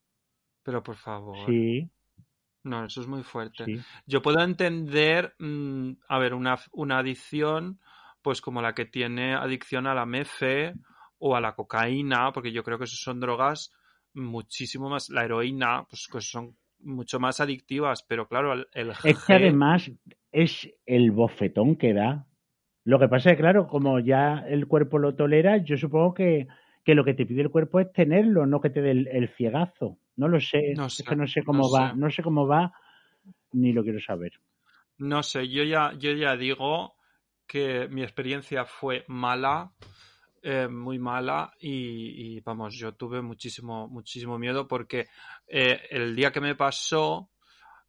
[0.64, 1.36] Pero por favor.
[1.46, 1.90] Sí,
[2.64, 3.64] No, eso es muy fuerte.
[3.64, 3.80] sí.
[4.06, 7.80] Yo puedo entender, mm, a ver, una, una adicción,
[8.22, 10.74] pues como la que tiene adicción a la mefe
[11.18, 13.72] o a la cocaína, porque yo creo que eso son drogas
[14.14, 19.18] muchísimo más, la heroína, pues que son mucho más adictivas, pero claro, el, el Es
[19.24, 19.90] que además
[20.32, 22.26] es el bofetón que da.
[22.84, 26.48] Lo que pasa es que, claro, como ya el cuerpo lo tolera, yo supongo que,
[26.84, 29.28] que lo que te pide el cuerpo es tenerlo, no que te dé el, el
[29.28, 29.98] ciegazo.
[30.16, 31.94] No lo sé, No es sé, que no sé cómo no va, sé.
[31.94, 32.72] no sé cómo va,
[33.52, 34.32] ni lo quiero saber.
[34.98, 36.94] No sé, yo ya, yo ya digo
[37.46, 39.72] que mi experiencia fue mala,
[40.42, 45.06] eh, muy mala, y, y, vamos, yo tuve muchísimo, muchísimo miedo porque
[45.46, 47.30] eh, el día que me pasó,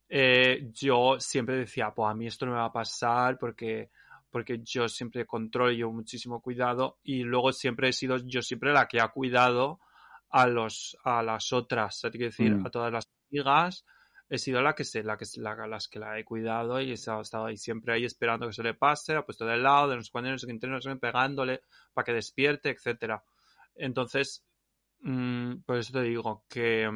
[0.08, 3.90] eh, yo siempre decía, pues a mí esto no me va a pasar porque,
[4.30, 8.72] porque yo siempre controlo y llevo muchísimo cuidado, y luego siempre he sido yo siempre
[8.74, 9.80] la que ha cuidado
[10.30, 12.66] a los, a las otras, es decir, Mm.
[12.66, 13.86] a todas las amigas
[14.30, 16.94] he sido la que se, la que la, las que la he cuidado y he
[16.94, 19.90] estado, estado ahí siempre ahí esperando que se le pase, la he puesto de lado,
[19.90, 20.58] de no sé cuándo, sé sé
[20.90, 21.62] qué, pegándole
[21.94, 23.24] para que despierte, etcétera.
[23.76, 24.46] Entonces,
[25.02, 26.90] mm, por eso te digo que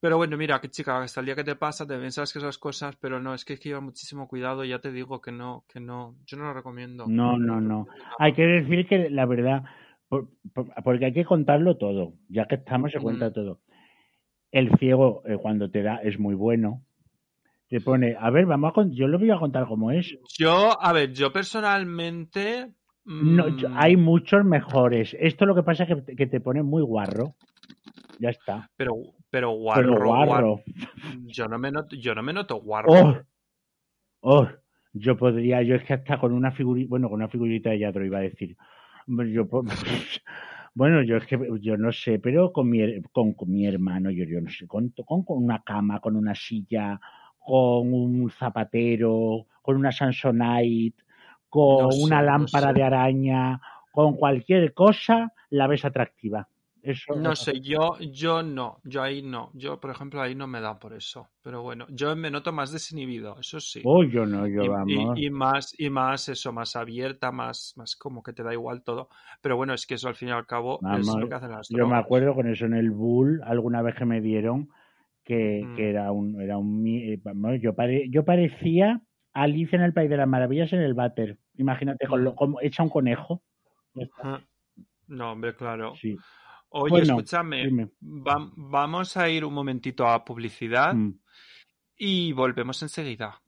[0.00, 2.58] pero bueno, mira, que chica, hasta el día que te pasa te piensas que esas
[2.58, 5.32] cosas, pero no, es que hay que llevar muchísimo cuidado y ya te digo que
[5.32, 7.06] no, que no, yo no lo recomiendo.
[7.06, 7.86] No, no, no.
[8.18, 9.64] Hay que decir que la verdad,
[10.08, 13.32] por- por- porque hay que contarlo todo, ya que estamos se cuenta Mm.
[13.32, 13.60] todo.
[14.54, 16.80] El ciego eh, cuando te da es muy bueno.
[17.68, 20.16] Te pone, a ver, vamos a con- yo lo voy a contar como es.
[20.38, 22.70] Yo, a ver, yo personalmente...
[23.04, 25.16] No, mm, yo- hay muchos mejores.
[25.18, 27.34] Esto lo que pasa es que, te- que te pone muy guarro.
[28.20, 28.70] Ya está.
[28.76, 28.94] Pero,
[29.28, 30.60] pero guarro, Pero guarro.
[31.26, 32.92] Yo no me noto, yo no me noto guarro.
[32.92, 33.16] Oh,
[34.20, 34.48] oh,
[34.92, 38.04] yo podría, yo es que hasta con una figurita, bueno, con una figurita de Yadro
[38.06, 38.56] iba a decir.
[39.08, 39.48] Yo,
[40.74, 44.24] bueno, yo es que yo no sé, pero con mi, con, con mi hermano, yo,
[44.24, 47.00] yo no sé, con, con, con una cama, con una silla,
[47.38, 50.96] con un zapatero, con una Samsonite,
[51.48, 52.72] con No sé, una no lámpara sé.
[52.72, 53.60] de araña,
[53.92, 56.48] con cualquier cosa, la ves atractiva.
[56.86, 60.60] Eso No sé, yo, yo no, yo ahí no, yo por ejemplo ahí no me
[60.60, 63.80] da por eso, pero bueno, yo me noto más desinhibido, eso sí.
[63.84, 65.18] Oh, yo no, yo y, vamos.
[65.18, 68.82] y- y más, y más eso, más abierta, más, más como que te da igual
[68.82, 69.08] todo.
[69.40, 71.68] Pero bueno, es que eso al fin y al cabo es lo que hacen las
[71.70, 74.68] Yo me acuerdo con eso en el Bull, alguna vez que me dieron,
[75.24, 75.76] que, Mm.
[75.76, 79.00] que era un, era un eh, vamos, yo, pare- yo parecía
[79.32, 81.38] Alicia en el País de las Maravillas en el váter.
[81.56, 82.34] Imagínate, con lo, Mm.
[82.34, 83.42] como hecha un conejo.
[85.06, 85.94] No, hombre, claro.
[85.96, 86.16] Sí.
[86.76, 91.12] Oye, Bueno, escúchame, va- vamos a ir un momentito a publicidad Mm.
[91.96, 93.40] y volvemos enseguida.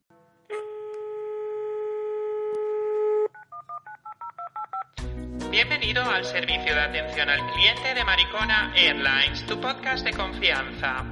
[5.50, 11.04] Bienvenido al servicio de atención al cliente de Maricona Airlines, tu podcast de confianza.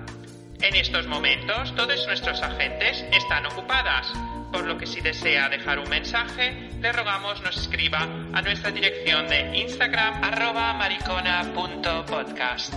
[0.60, 4.12] En estos momentos, todos nuestros agentes están ocupadas,
[4.54, 9.26] por lo que si desea dejar un mensaje, le rogamos nos escriba a nuestra dirección
[9.26, 12.72] de Instagram arroba maricona.podcast.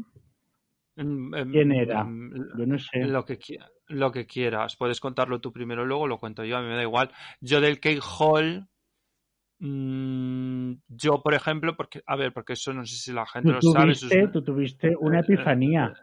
[0.97, 2.01] Mm, em, ¿Quién era?
[2.01, 3.05] em, Yo no sé.
[3.05, 3.39] Lo que,
[3.87, 4.75] lo que quieras.
[4.75, 6.57] Puedes contarlo tú primero, luego lo cuento yo.
[6.57, 7.11] A mí me da igual.
[7.39, 8.65] Yo del Keyhole
[9.61, 13.61] mm, yo, por ejemplo, porque, a ver, porque eso no sé si la gente lo
[13.61, 13.91] sabe.
[13.93, 15.93] eso es tú tuviste una eh, epifanía.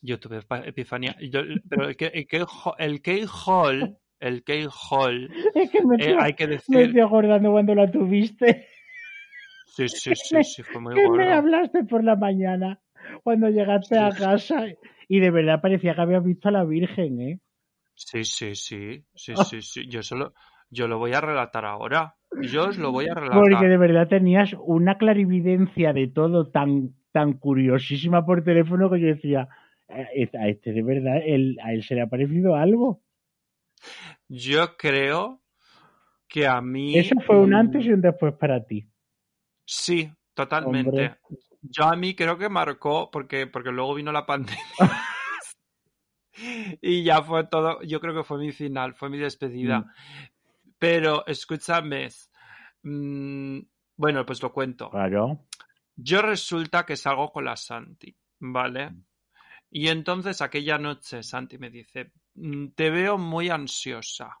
[0.00, 1.16] Yo tuve epifanía.
[1.20, 2.44] yo- pero el que el que
[2.78, 6.86] el Key Hall, el Key Hall, Es que me eh, hay que me decir.
[6.86, 8.66] estoy acordando cuando la tuviste.
[9.76, 12.80] Sí, sí, sí, me- sí, fue muy que me hablaste por la mañana
[13.22, 14.66] cuando llegaste a casa
[15.08, 17.40] y de verdad parecía que habías visto a la Virgen, ¿eh?
[17.94, 19.86] Sí, sí, sí, sí, sí, sí.
[19.88, 20.34] Yo solo,
[20.70, 22.16] yo lo voy a relatar ahora.
[22.40, 23.68] Yo os lo voy a Porque relatar.
[23.68, 29.48] de verdad tenías una clarividencia de todo tan, tan curiosísima por teléfono que yo decía,
[29.88, 33.02] "Eh, a este de verdad, él, a él se le ha parecido algo.
[34.28, 35.42] Yo creo
[36.28, 36.96] que a mí.
[36.98, 38.86] Eso fue un mm, antes y un después para ti.
[39.64, 40.88] Sí, totalmente.
[40.88, 41.16] Hombre.
[41.62, 44.58] Yo a mí creo que marcó, porque, porque luego vino la pandemia.
[46.80, 49.80] y ya fue todo, yo creo que fue mi final, fue mi despedida.
[49.80, 49.84] Mm.
[50.82, 52.08] Pero escúchame,
[52.82, 53.60] mm,
[53.96, 54.90] bueno, pues lo cuento.
[54.90, 55.46] Claro.
[55.94, 58.90] Yo resulta que salgo con la Santi, ¿vale?
[59.70, 64.36] Y entonces aquella noche Santi me dice, "Mm, te veo muy ansiosa,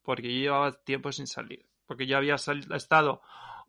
[0.00, 3.20] porque yo llevaba tiempo sin salir, porque yo había estado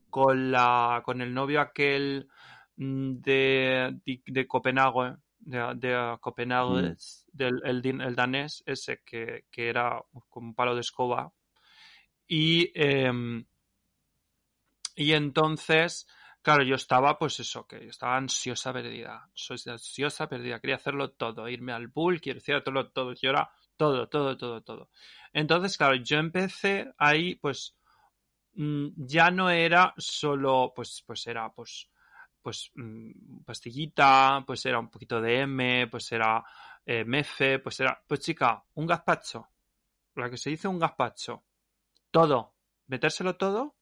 [0.09, 2.29] con la con el novio aquel
[2.77, 6.95] mm, de, de, de Copenhague, de, de Copenhague,
[7.33, 11.29] del el, el danés ese que, que era como un palo de escoba.
[12.27, 13.45] Y, em,
[14.95, 16.07] y entonces,
[16.41, 19.29] claro, yo estaba, pues eso, que estaba ansiosa perdida.
[19.33, 20.59] Soy ansiosa perdida.
[20.59, 23.13] Quería hacerlo todo, irme al bull, quiero hacerlo todo.
[23.13, 24.89] Yo era todo, todo, todo, todo.
[25.33, 27.75] Entonces, claro, yo empecé ahí, pues,
[28.55, 31.89] mm, ya no era solo, pues, pues era, pues,
[32.41, 36.43] pues, mm, pastillita, pues era un poquito de M, pues era
[36.85, 39.47] eh, mefe, pues era, pues chica, un gazpacho.
[40.15, 41.43] Lo que se dice un gazpacho.
[42.13, 42.53] Todo.
[42.87, 43.75] Metérselo todo.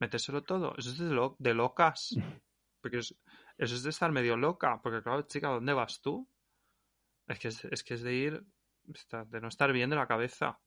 [0.00, 0.74] Metérselo todo.
[0.76, 2.14] Eso es de, lo- de locas.
[2.82, 3.18] Porque es-
[3.56, 4.78] eso es de estar medio loca.
[4.82, 6.28] Porque claro, chica, ¿dónde vas tú?
[7.26, 8.44] Es que es, es que es de ir,
[8.84, 10.58] de no estar bien de la cabeza.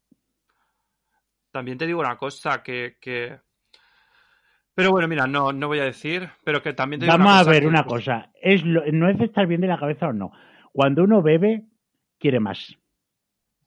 [1.51, 3.39] También te digo una cosa que, que...
[4.73, 7.35] Pero bueno, mira, no, no voy a decir, pero que también te digo Vamos una
[7.35, 8.31] a cosa ver que, una cosa.
[8.41, 10.31] Es lo- no es de estar bien de la cabeza o no.
[10.71, 11.67] Cuando uno bebe,
[12.17, 12.75] quiere más.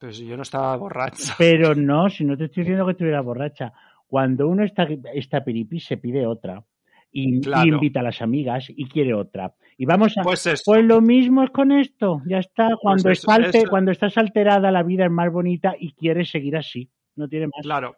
[0.07, 1.34] Pues yo no estaba borracha.
[1.36, 3.72] Pero no, si no te estoy diciendo que estuviera borracha.
[4.07, 6.62] Cuando uno está, está piripi, se pide otra.
[7.11, 9.52] Y, invita a las amigas y quiere otra.
[9.76, 10.22] Y vamos a.
[10.22, 10.62] Pues eso.
[10.64, 12.22] Pues lo mismo es con esto.
[12.24, 12.68] Ya está.
[12.80, 16.30] Cuando, eso- está alte- eso- cuando estás alterada, la vida es más bonita y quieres
[16.30, 16.88] seguir así.
[17.16, 17.62] No tiene más.
[17.62, 17.96] Claro.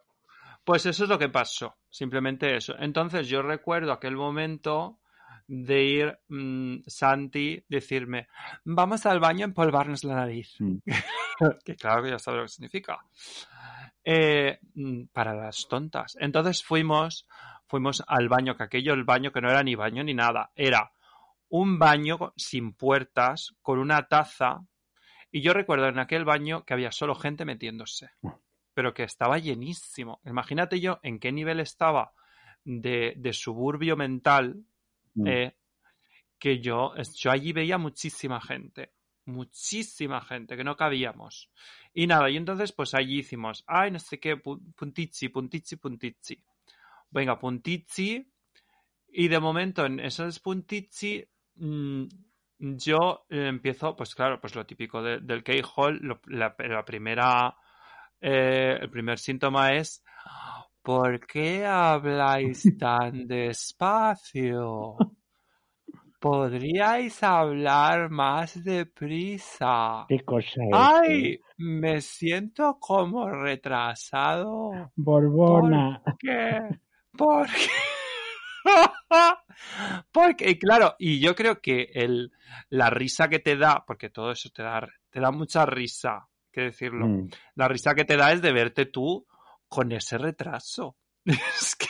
[0.64, 1.74] Pues eso es lo que pasó.
[1.90, 2.74] Simplemente eso.
[2.78, 4.98] Entonces yo recuerdo aquel momento
[5.46, 8.28] de ir mm, Santi decirme,
[8.64, 10.56] vamos al baño a empolvarnos la nariz.
[10.58, 10.76] Mm.
[11.64, 12.98] que claro que ya sabe lo que significa.
[14.04, 16.16] Eh, mm, para las tontas.
[16.20, 17.26] Entonces fuimos,
[17.66, 20.92] fuimos al baño, que aquello, el baño que no era ni baño ni nada, era
[21.50, 24.60] un baño sin puertas, con una taza.
[25.30, 28.10] Y yo recuerdo en aquel baño que había solo gente metiéndose,
[28.72, 30.20] pero que estaba llenísimo.
[30.24, 32.12] Imagínate yo en qué nivel estaba
[32.64, 34.64] de, de suburbio mental,
[35.18, 35.26] Mm.
[35.26, 35.56] eh,
[36.38, 38.92] que yo, yo allí veía muchísima gente,
[39.28, 41.50] muchísima gente, que no cabíamos.
[41.94, 46.42] Y nada, y entonces pues allí hicimos, ay, no sé qué, pu- puntici, puntici, puntici.
[47.10, 48.30] Venga, puntici.
[49.10, 51.24] Y de momento en esos puntici
[51.56, 52.04] mm,
[52.58, 57.56] yo eh, empiezo, pues claro, pues lo típico de- del K-Hall, lo- la, la primera,
[58.20, 60.02] eh, el primer síntoma es,
[60.82, 64.96] ¿por qué habláis tan despacio?
[66.18, 70.04] ¿Podríais hablar más deprisa?
[70.08, 70.70] ¿Qué cosa es?
[70.72, 71.40] ¡Ay!
[71.58, 74.90] Me siento como retrasado.
[74.96, 76.02] Borbona.
[76.04, 76.80] ¿Por qué?
[77.16, 77.68] ¿Por qué?
[80.12, 82.32] Porque, y claro, y yo creo que el,
[82.70, 86.62] la risa que te da, porque todo eso te da, te da mucha risa, que
[86.62, 87.06] decirlo.
[87.06, 87.28] Mm.
[87.54, 89.26] La risa que te da es de verte tú
[89.68, 90.96] con ese retraso.
[91.24, 91.86] Es que,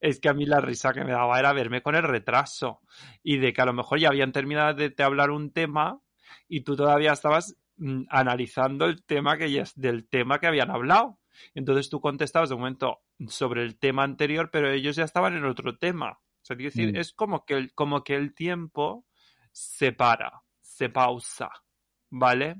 [0.00, 2.80] es que a mí la risa que me daba era verme con el retraso
[3.22, 6.00] y de que a lo mejor ya habían terminado de te hablar un tema
[6.48, 11.18] y tú todavía estabas mm, analizando el tema que ya, del tema que habían hablado.
[11.54, 15.76] Entonces tú contestabas de momento sobre el tema anterior, pero ellos ya estaban en otro
[15.78, 16.12] tema.
[16.12, 16.96] O sea, quiero decir, Mm.
[16.96, 19.06] es como que, el, como que el tiempo
[19.52, 21.50] se para, se pausa,
[22.10, 22.56] ¿vale?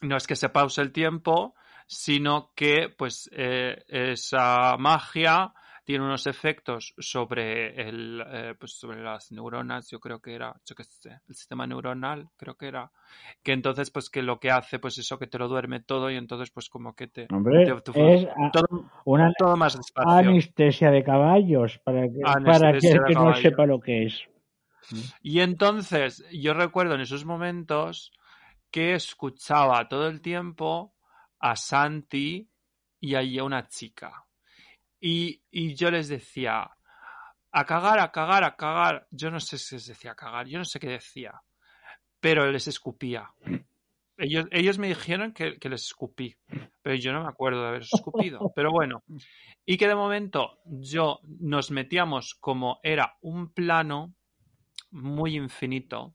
[0.00, 1.54] No es que se pause el tiempo,
[1.92, 5.52] sino que pues eh, esa magia
[5.84, 10.74] tiene unos efectos sobre el eh, pues sobre las neuronas, yo creo que era, yo
[10.74, 12.90] qué sé, el sistema neuronal, creo que era,
[13.42, 16.16] que entonces pues que lo que hace pues eso que te lo duerme todo y
[16.16, 20.30] entonces pues como que te, Hombre, te- te- es todo, una todo más despacio.
[20.30, 24.22] anestesia de caballos, para que, para aquel de que no sepa lo que es.
[25.22, 28.12] Y entonces yo recuerdo en esos momentos
[28.70, 30.94] que escuchaba todo el tiempo
[31.42, 32.48] a Santi
[33.00, 34.24] y ahí a una chica.
[35.00, 36.70] Y, y yo les decía,
[37.50, 39.08] a cagar, a cagar, a cagar.
[39.10, 41.42] Yo no sé si les decía a cagar, yo no sé qué decía,
[42.20, 43.28] pero les escupía.
[44.16, 46.36] Ellos, ellos me dijeron que, que les escupí,
[46.80, 48.38] pero yo no me acuerdo de haber escupido.
[48.54, 49.02] Pero bueno,
[49.66, 54.14] y que de momento yo nos metíamos como era un plano
[54.92, 56.14] muy infinito.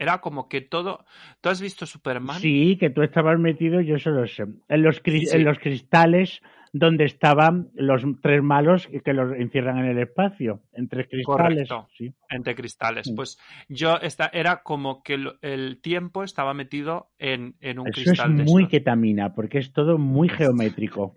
[0.00, 1.04] Era como que todo.
[1.42, 2.40] ¿Tú has visto Superman?
[2.40, 4.44] Sí, que tú estabas metido, yo eso lo sé.
[4.68, 5.36] En los, cri- Sí.
[5.36, 6.40] en los cristales
[6.72, 11.68] donde estaban los tres malos que los encierran en el espacio, en tres cristales.
[11.68, 11.88] Correcto.
[11.98, 12.14] Sí.
[12.30, 13.06] Entre cristales.
[13.06, 13.12] Sí.
[13.14, 13.38] Pues
[13.68, 18.36] yo esta, era como que el tiempo estaba metido en, en un Eso es cristal.
[18.36, 18.70] de muy estos.
[18.78, 21.16] ketamina, porque es todo muy geométrico.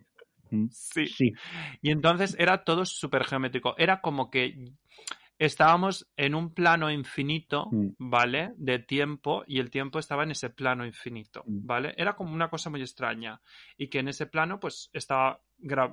[0.51, 1.05] Mm, Sí.
[1.07, 1.33] Sí.
[1.81, 3.75] Y entonces era todo súper geométrico.
[3.77, 4.55] Era como que
[5.39, 7.87] estábamos en un plano infinito, Mm.
[7.97, 8.53] ¿vale?
[8.57, 11.65] De tiempo y el tiempo estaba en ese plano infinito, Mm.
[11.65, 11.93] ¿vale?
[11.97, 13.41] Era como una cosa muy extraña
[13.77, 15.41] y que en ese plano pues estaba,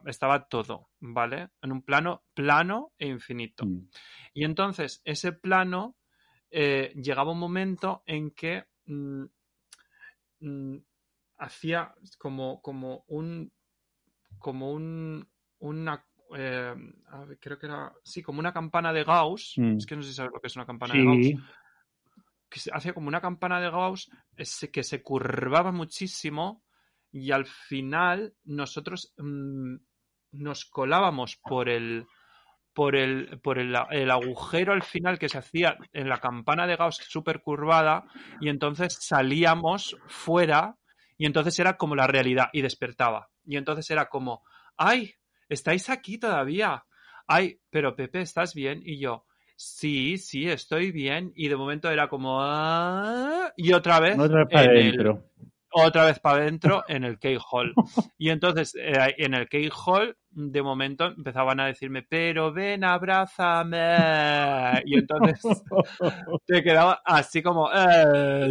[0.07, 1.49] estaba todo, ¿vale?
[1.63, 3.67] En un plano plano e infinito.
[3.67, 3.89] Mm.
[4.35, 5.97] Y entonces ese plano
[6.51, 9.25] eh, llegaba un momento en que mm,
[10.41, 10.77] mm,
[11.39, 13.53] hacía como, como un
[14.39, 15.29] como un
[15.59, 16.07] una
[16.37, 16.75] eh,
[17.09, 19.55] a ver, creo que era sí como una campana de Gauss.
[19.57, 19.77] Mm.
[19.77, 21.27] es que no sé si sabes lo que es una campana de Gauss.
[22.49, 26.65] Que se- hacía como una campana de Gauss ese- que se curvaba muchísimo
[27.13, 29.77] y al final nosotros mm,
[30.33, 32.07] nos colábamos por el
[32.73, 36.77] por el por el, el agujero al final que se hacía en la campana de
[36.77, 38.05] Gauss súper curvada
[38.41, 40.77] y entonces salíamos fuera
[41.19, 43.29] y entonces era como la realidad y despertaba.
[43.45, 44.43] Y entonces era como
[44.77, 45.13] ay
[45.51, 46.85] estáis aquí todavía
[47.27, 49.27] ay pero Pepe estás bien y yo
[49.57, 54.49] sí sí estoy bien y de momento era como "Ah", y otra vez Otra vez
[54.51, 55.25] para adentro.
[55.73, 57.75] otra vez para adentro en el K-Hall.
[58.19, 63.77] Y entonces eh, en el K-Hall, de momento empezaban a decirme, pero ven, abrázame.
[64.85, 65.41] Y entonces
[66.47, 67.69] te quedaba así como...
[67.73, 68.49] "Eh".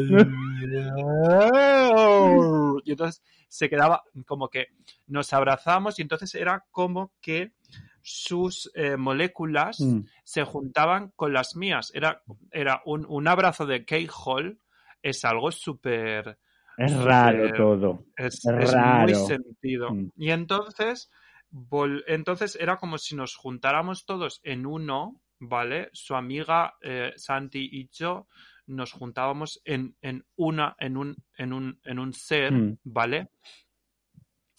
[2.86, 4.68] Y entonces se quedaba como que
[5.08, 7.54] nos abrazamos y entonces era como que
[8.02, 10.02] sus eh, moléculas Mm.
[10.24, 11.92] se juntaban con las mías.
[11.94, 14.60] Era, era un, un abrazo de K-Hall,
[15.02, 16.38] es algo súper...
[16.78, 18.06] Es raro todo.
[18.16, 19.02] es, Es es raro.
[19.04, 19.94] muy sentido.
[19.94, 20.12] Mm.
[20.16, 21.12] Y entonces,
[21.52, 25.90] vol- entonces era como si nos juntáramos todos en uno, ¿vale?
[25.92, 28.28] Su amiga eh, Santi y yo
[28.70, 32.78] nos juntábamos en, en una, en un, en un, en un ser, Mm.
[32.84, 33.30] ¿vale?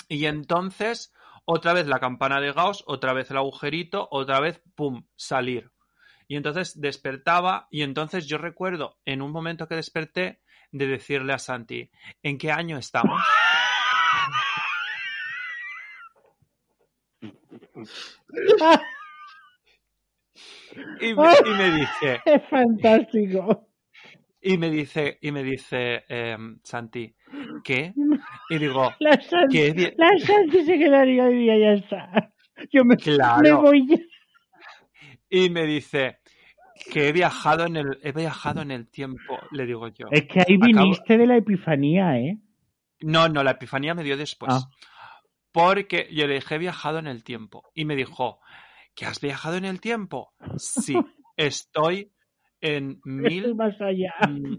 [0.08, 1.12] Y entonces,
[1.44, 5.70] otra vez la campana de Gauss, otra vez el agujerito, otra vez, ¡pum!, salir.
[6.28, 10.40] Y entonces despertaba y entonces yo recuerdo en un momento que desperté
[10.72, 11.90] de decirle a Santi,
[12.22, 13.20] ¿en qué año estamos?
[21.00, 23.66] Y me, y me dice, Es fantástico.
[24.42, 27.14] Y me dice, y me dice em, Santi,
[27.64, 27.92] ¿qué?
[28.48, 29.94] Y digo, La Santi, ¿qué?
[29.96, 32.32] la Santi se quedaría hoy día, ya está.
[32.72, 33.42] Yo me, Claro.
[33.42, 33.86] me voy.
[35.32, 36.18] Y me dice,
[36.90, 40.06] que he viajado en el, he viajado en el tiempo, le digo yo.
[40.10, 42.38] Es que ahí Acabo- viniste de la epifanía, ¿eh?
[43.02, 44.52] No, no, la epifanía me dio después.
[44.52, 44.68] Ah.
[45.52, 47.62] Porque yo le dije, he viajado en el tiempo.
[47.74, 48.40] Y me dijo,
[48.96, 50.32] ¿que has viajado en el tiempo?
[50.56, 50.94] Sí,
[51.36, 52.10] estoy
[52.60, 53.54] en mil...
[53.54, 54.12] más allá.
[54.28, 54.56] mm,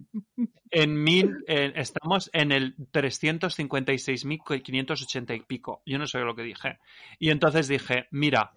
[0.72, 1.36] En mil...
[1.48, 5.82] en- estamos en el 356.580 y pico.
[5.86, 6.78] Yo no sé lo que dije.
[7.20, 8.52] Y entonces dije, mira,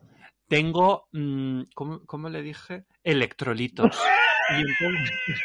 [0.48, 1.08] tengo...
[1.12, 2.84] mm, ¿cómo, cómo le dije?
[3.02, 3.98] Electrolitos.
[4.50, 5.10] Y entonces...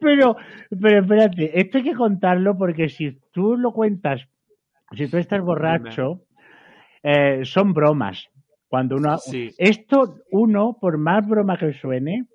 [0.00, 0.36] Pero,
[0.80, 4.22] pero espérate, esto hay que contarlo porque si tú lo cuentas,
[4.96, 6.22] si tú estás borracho,
[7.02, 8.28] eh, son bromas.
[8.68, 9.50] Cuando uno, Sí.
[9.56, 12.26] esto uno, por más broma que suene,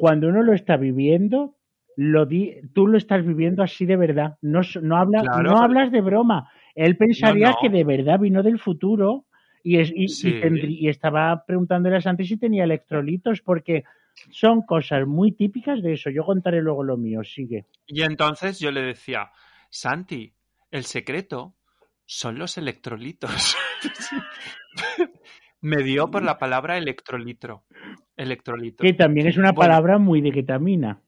[0.00, 1.56] cuando uno lo está viviendo,
[1.96, 4.36] lo di, tú lo estás viviendo así de verdad.
[4.42, 6.50] No, no, habla- Claro, no hablas de broma.
[6.74, 9.26] Él pensaría No, que de verdad vino del futuro
[9.62, 10.32] y, es, y, y Sí.
[10.40, 13.84] tendrí- y estaba preguntándole a Santi si tenía electrolitos porque
[14.30, 16.10] son cosas muy típicas de eso.
[16.10, 17.22] Yo contaré luego lo mío.
[17.22, 17.66] Sigue.
[17.86, 19.30] Y entonces yo le decía,
[19.70, 20.32] Santi,
[20.70, 21.54] el secreto
[22.06, 23.56] son los electrolitos.
[25.60, 27.64] Me dio por la palabra electrolitro.
[28.16, 28.84] Electrolitro.
[28.84, 29.68] Que también es una Bueno.
[29.68, 31.02] palabra muy de ketamina.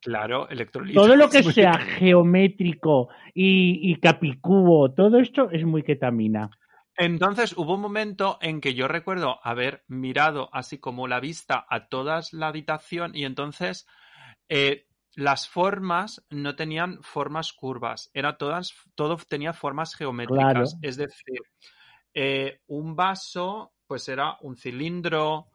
[0.00, 1.02] Claro, electrolitro.
[1.02, 6.50] Todo lo que sea geométrico y, y capicubo, todo esto es muy ketamina.
[6.96, 11.88] Entonces hubo un momento en que yo recuerdo haber mirado así como la vista a
[11.88, 13.86] toda la habitación y entonces
[14.48, 20.44] eh, las formas no tenían formas curvas, era todas, todo tenía formas geométricas.
[20.52, 20.64] Claro.
[20.82, 21.40] Es decir,
[22.14, 25.48] eh, un vaso, pues era un cilindro,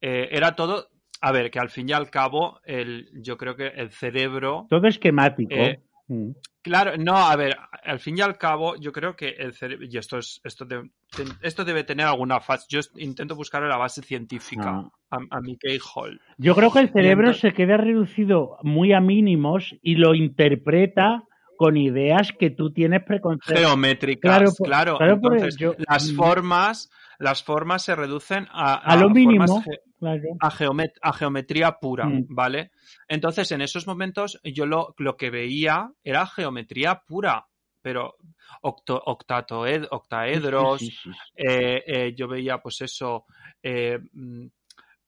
[0.00, 0.88] eh, era todo.
[1.20, 4.66] A ver, que al fin y al cabo, el, yo creo que el cerebro.
[4.68, 5.54] Todo esquemático.
[5.54, 6.32] Eh, Mm.
[6.60, 9.96] Claro, no, a ver, al fin y al cabo, yo creo que el cerebro, y
[9.96, 14.02] esto es, esto, de- ten- esto debe tener alguna fase, yo intento buscar la base
[14.02, 14.90] científica Ah.
[15.10, 15.56] a, a mi
[15.94, 16.20] Hall.
[16.36, 21.22] Yo creo que el cerebro se queda reducido muy a mínimos y lo interpreta
[21.56, 23.64] con ideas que tú tienes preconcebidas.
[23.66, 24.92] Geométricas, Claro, claro.
[24.92, 26.16] por- claro, Entonces, yo- las mm.
[26.16, 29.62] formas, las formas se reducen a, A lo mínimo.
[29.98, 30.22] Claro.
[30.40, 32.26] a, geomet- a geometría pura, Mm.
[32.28, 32.70] ¿vale?
[33.08, 37.46] Entonces, en esos momentos, yo lo, lo que veía era geometría pura,
[37.80, 38.16] pero
[38.62, 41.18] octo, octatoed- octaedros, Sí, sí, sí, sí.
[41.36, 43.24] eh, eh, yo veía, pues eso,
[43.62, 44.46] eh, mm,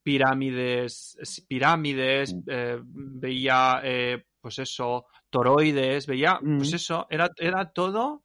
[0.02, 3.20] pirámides, pirámides, Mm.
[3.20, 3.82] veía,
[4.40, 8.22] pues eso, toroides, veía, pues eso, era, era todo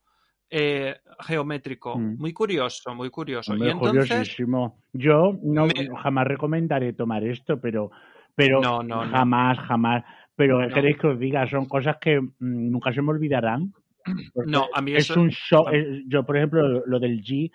[0.52, 2.18] eh, geométrico, Mm.
[2.18, 3.54] muy curioso, muy curioso.
[3.54, 4.84] Hombre, y entonces, curiosísimo.
[4.94, 7.90] Yo no Me- jamás recomendaré tomar esto, pero,
[8.36, 9.12] pero No, no, no.
[9.12, 10.04] jamás, jamás.
[10.36, 10.74] Pero ¿qué No.
[10.74, 11.48] queréis que os diga?
[11.50, 13.74] Son cosas que mm, nunca se me olvidarán.
[14.46, 15.70] No, a mí es eso- un shock.
[15.72, 17.50] es- yo, por ejemplo, lo, del G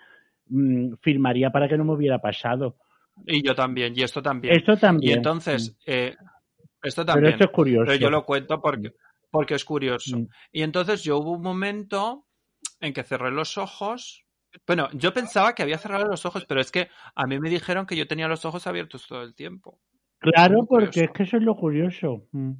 [0.49, 2.77] mm, firmaría para que no me hubiera pasado.
[3.25, 4.55] y yo también, y esto también.
[4.55, 5.11] Esto también.
[5.11, 6.15] y entonces, eh,
[6.83, 7.05] esto Mm.
[7.05, 7.33] Pero también.
[7.33, 7.85] esto es curioso.
[7.87, 8.93] Pero yo lo cuento porque,
[9.29, 10.17] porque es curioso.
[10.19, 10.27] Mm.
[10.53, 12.23] Y entonces yo hubo un momento
[12.79, 14.25] en que cerré los ojos.
[14.65, 17.85] Bueno, yo pensaba que había cerrado los ojos, pero es que a mí me dijeron
[17.85, 19.79] que yo tenía los ojos abiertos todo el tiempo.
[20.19, 22.27] Claro, porque es que eso es lo curioso.
[22.31, 22.53] Mm.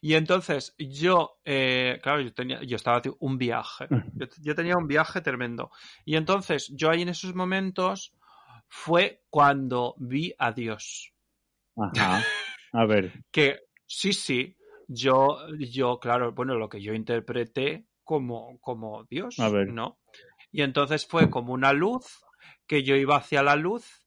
[0.00, 3.86] Y entonces yo, eh, claro, yo tenía, yo estaba un viaje.
[4.14, 5.70] Yo, yo tenía un viaje tremendo.
[6.04, 8.16] Y entonces yo ahí en esos momentos
[8.68, 11.12] fue cuando vi a Dios.
[11.76, 12.22] Ajá.
[12.72, 13.12] A ver.
[13.30, 14.56] que sí, sí,
[14.86, 19.68] yo, yo, claro, bueno, lo que yo interpreté como, como Dios, A ver.
[19.68, 20.00] ¿no?
[20.50, 22.24] Y entonces fue como una luz,
[22.66, 24.02] que yo iba hacia la luz,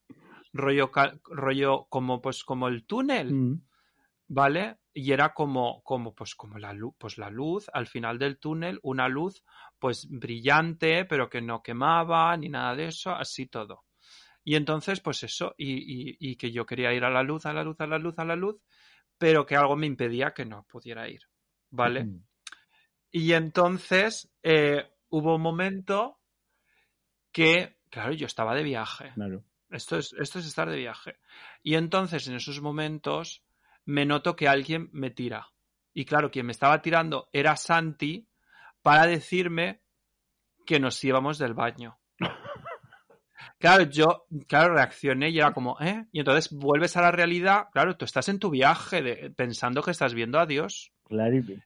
[0.52, 0.92] rollo,
[1.24, 3.62] rollo como, pues, como el túnel, Mm.
[4.28, 4.80] ¿vale?
[4.94, 8.78] Y era como, como, pues, como la luz, pues la luz al final del túnel,
[8.84, 9.46] una luz,
[9.80, 13.86] pues, brillante, pero que no quemaba, ni nada de eso, así todo.
[14.44, 15.72] Y entonces, pues eso, y,
[16.12, 18.16] y- y que yo quería ir a la luz, a la luz, a la luz,
[18.20, 18.58] a la luz,
[19.18, 21.22] pero que algo me impedía que no pudiera ir,
[21.72, 22.04] ¿vale?
[22.04, 22.26] Mm.
[23.14, 26.20] Y entonces eh, hubo un momento
[27.32, 29.12] que, claro, yo estaba de viaje.
[29.14, 29.44] Claro.
[29.70, 31.18] Esto es, esto es estar de viaje.
[31.62, 33.44] Y entonces en esos momentos
[33.86, 35.48] me noto que alguien me tira.
[35.94, 38.28] Y claro, quien me estaba tirando era Santi
[38.82, 39.82] para decirme
[40.66, 42.00] que nos íbamos del baño.
[43.60, 46.06] Claro, yo, claro, reaccioné y era como, ¿eh?
[46.12, 49.92] Y entonces vuelves a la realidad, claro, tú estás en tu viaje de- pensando que
[49.92, 50.93] estás viendo a Dios.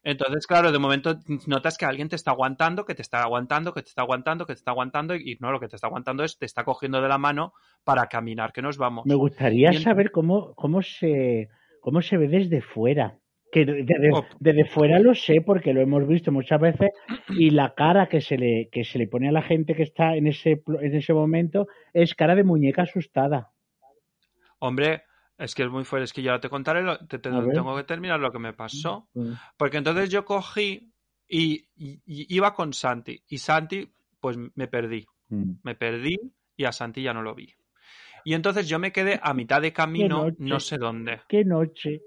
[0.04, 3.82] Entonces, claro, de momento notas que alguien te está aguantando, que te está aguantando, que
[3.84, 6.38] te está aguantando, que te está aguantando, y no, lo que te está aguantando es
[6.38, 9.06] te está cogiendo de la mano para caminar, que nos vamos.
[9.06, 11.50] Me gustaría saber cómo, cómo se
[11.82, 13.18] cómo se ve desde fuera.
[13.50, 14.10] Que de- desde,
[14.42, 16.90] desde fuera lo sé porque lo hemos visto muchas veces
[17.30, 20.16] y la cara que se le que se le pone a la gente que está
[20.18, 23.52] en ese en ese momento es cara de muñeca asustada.
[24.60, 25.04] Hombre,
[25.38, 27.84] es que es muy fuerte, es que yo ahora te contaré, lo- te, tengo que
[27.84, 29.08] terminar lo que me pasó.
[29.14, 29.34] Mm.
[29.58, 30.92] Porque entonces yo cogí
[31.28, 35.06] y, y- y iba con Santi, y Santi, pues me perdí.
[35.30, 35.52] Mm.
[35.64, 36.18] Me perdí
[36.56, 37.54] y a Santi ya no lo vi.
[38.26, 41.22] Y entonces yo me quedé a mitad de camino, no sé dónde.
[41.30, 42.02] Qué noche.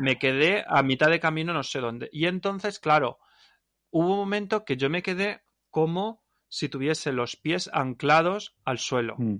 [0.00, 2.08] me quedé a mitad de camino no sé dónde.
[2.12, 3.18] Y entonces, claro,
[3.90, 9.14] hubo un momento que yo me quedé como si tuviese los pies anclados al suelo
[9.16, 9.36] Mm.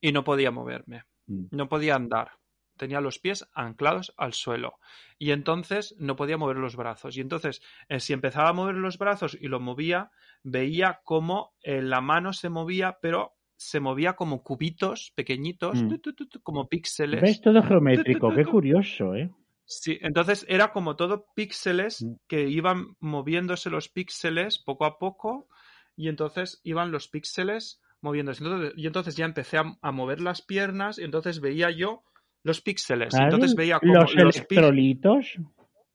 [0.00, 1.02] y no podía moverme, Mm.
[1.50, 2.32] No podía andar.
[2.76, 4.78] Tenía los pies anclados al suelo
[5.18, 7.16] y entonces no podía mover los brazos.
[7.16, 10.10] Y entonces, eh, si empezaba a mover los brazos y lo movía,
[10.42, 15.88] veía como eh, la mano se movía, pero se movía como cubitos pequeñitos, Mm.
[15.88, 17.20] tu, tu, tu, tu, como píxeles.
[17.22, 18.34] ¿Ves todo geométrico?
[18.34, 19.30] Qué curioso, ¿eh?
[19.66, 22.14] Sí, entonces era como todo píxeles Mm.
[22.26, 25.46] que iban moviéndose los píxeles poco a poco
[25.94, 28.44] y entonces iban los píxeles moviéndose.
[28.44, 32.02] Entonces- y entonces ya empecé a, a mover las piernas y entonces veía yo
[32.44, 33.10] los píxeles.
[33.10, 35.34] Claro, entonces veía como los los, electrolitos.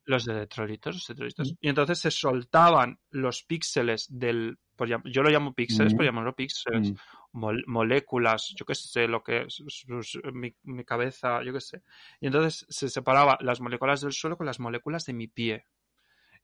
[0.06, 1.52] los electrolitos, los electrolitos.
[1.52, 1.56] Mm.
[1.62, 4.58] Y entonces se soltaban los píxeles del...
[4.76, 5.98] pues yo lo llamo píxeles, Mm.
[5.98, 6.92] por llamarlo píxeles.
[6.92, 6.96] Mm.
[7.34, 11.84] mol- moléculas, yo qué sé, lo que es sus- mi, mi cabeza, yo qué sé.
[12.22, 15.66] Y entonces se separaba las moléculas del suelo con las moléculas de mi pie.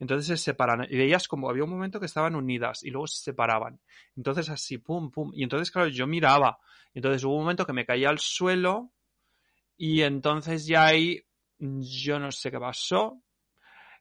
[0.03, 3.23] Entonces se separan y veías como había un momento que estaban unidas y luego se
[3.23, 3.79] separaban.
[4.17, 5.31] Entonces así, pum, pum.
[5.33, 6.59] Y entonces, claro, yo miraba.
[6.93, 8.91] Entonces hubo un momento que me caía al suelo
[9.77, 11.25] y entonces ya ahí
[11.59, 13.21] mm, yo no sé qué pasó,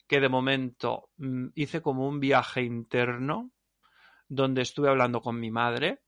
[0.08, 3.52] que de momento mm, hice como un viaje interno
[4.28, 6.00] donde estuve hablando con mi madre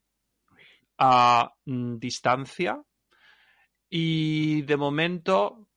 [0.99, 2.83] a mm, distancia
[3.89, 5.69] y de momento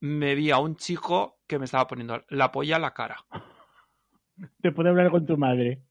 [0.00, 3.24] me vi a un chico que me estaba poniendo la polla a la cara.
[4.60, 5.82] Te puede hablar con tu madre.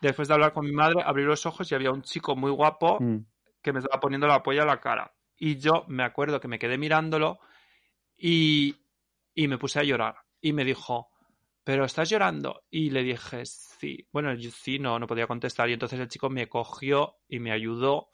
[0.00, 2.98] Después de hablar con mi madre, abrí los ojos y había un chico muy guapo
[3.00, 3.24] Mm.
[3.62, 5.14] que me estaba poniendo la polla a la cara.
[5.36, 7.38] Y yo me acuerdo que me quedé mirándolo
[8.16, 8.76] y,
[9.34, 10.16] y me puse a llorar.
[10.40, 11.08] Y me dijo,
[11.64, 12.64] ¿pero estás llorando?
[12.70, 14.06] Y le dije, sí.
[14.12, 15.70] Bueno, yo sí, no, no podía contestar.
[15.70, 18.10] Y entonces el chico me cogió y me ayudó.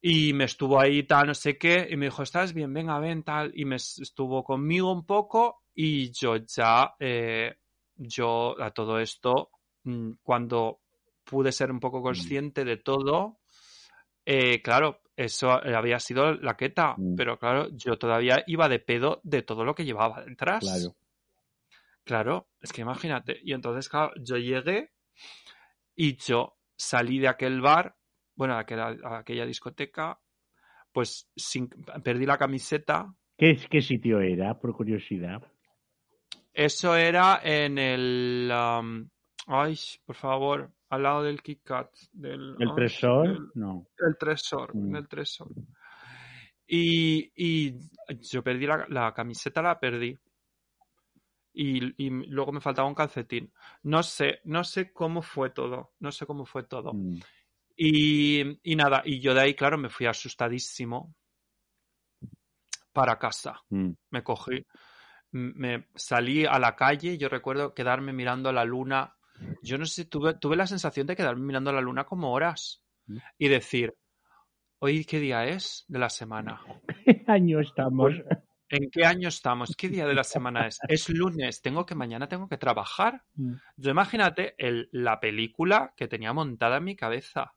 [0.00, 1.86] Y me estuvo ahí, tal, no sé qué.
[1.90, 2.72] Y me dijo, ¿estás bien?
[2.72, 3.52] Venga, ven, tal.
[3.54, 5.62] Y me estuvo conmigo un poco.
[5.74, 7.56] Y yo ya, eh,
[7.98, 9.50] yo a todo esto,
[9.84, 10.80] mm, cuando
[11.24, 13.38] pude ser un poco consciente de todo,
[14.24, 17.16] eh, claro, eso había sido la queta, Mm.
[17.16, 20.60] pero claro, yo todavía iba de pedo de todo lo que llevaba detrás.
[20.60, 20.94] Claro.
[22.04, 23.38] Claro, es que imagínate.
[23.42, 24.92] Y entonces, claro, yo llegué
[25.94, 27.96] y yo salí de aquel bar,
[28.34, 30.18] bueno, de aquella discoteca,
[30.92, 31.68] pues sin,
[32.02, 33.12] perdí la camiseta.
[33.36, 35.42] ¿Qué, ¿Qué sitio era, por curiosidad?
[36.52, 38.50] Eso era en el...
[38.52, 39.08] um,
[39.46, 41.90] ay, por favor, al lado del Kit Kat.
[42.12, 43.28] Del, ¿El Tresor?
[43.28, 43.86] del- No.
[43.98, 44.88] El Tresor, Mm.
[44.88, 45.48] en el Tresor.
[46.66, 47.74] Y, y
[48.20, 50.16] yo perdí la, la camiseta, la perdí.
[51.54, 53.52] Y, y luego me faltaba un calcetín.
[53.84, 55.92] No sé, no sé cómo fue todo.
[56.00, 56.92] No sé cómo fue todo.
[56.92, 57.20] Mm.
[57.76, 61.14] Y, y nada, y yo de ahí, claro, me fui asustadísimo
[62.92, 63.60] para casa.
[63.70, 63.90] Mm.
[64.10, 64.64] Me cogí,
[65.32, 67.18] me salí a la calle.
[67.18, 69.14] Yo recuerdo quedarme mirando la luna.
[69.62, 72.82] Yo no sé, tuve, tuve la sensación de quedarme mirando la luna como horas
[73.38, 73.94] y decir,
[74.80, 76.60] ¿hoy qué día es de la semana?
[77.04, 78.12] ¿Qué año estamos?
[78.70, 79.74] ¿En qué año estamos?
[79.76, 80.78] ¿Qué día de la semana es?
[80.88, 83.22] Es lunes, tengo que mañana tengo que trabajar.
[83.34, 83.54] Mm.
[83.76, 87.54] Yo imagínate el- la película que tenía montada en mi cabeza.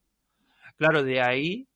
[0.77, 1.67] Claro, de ahí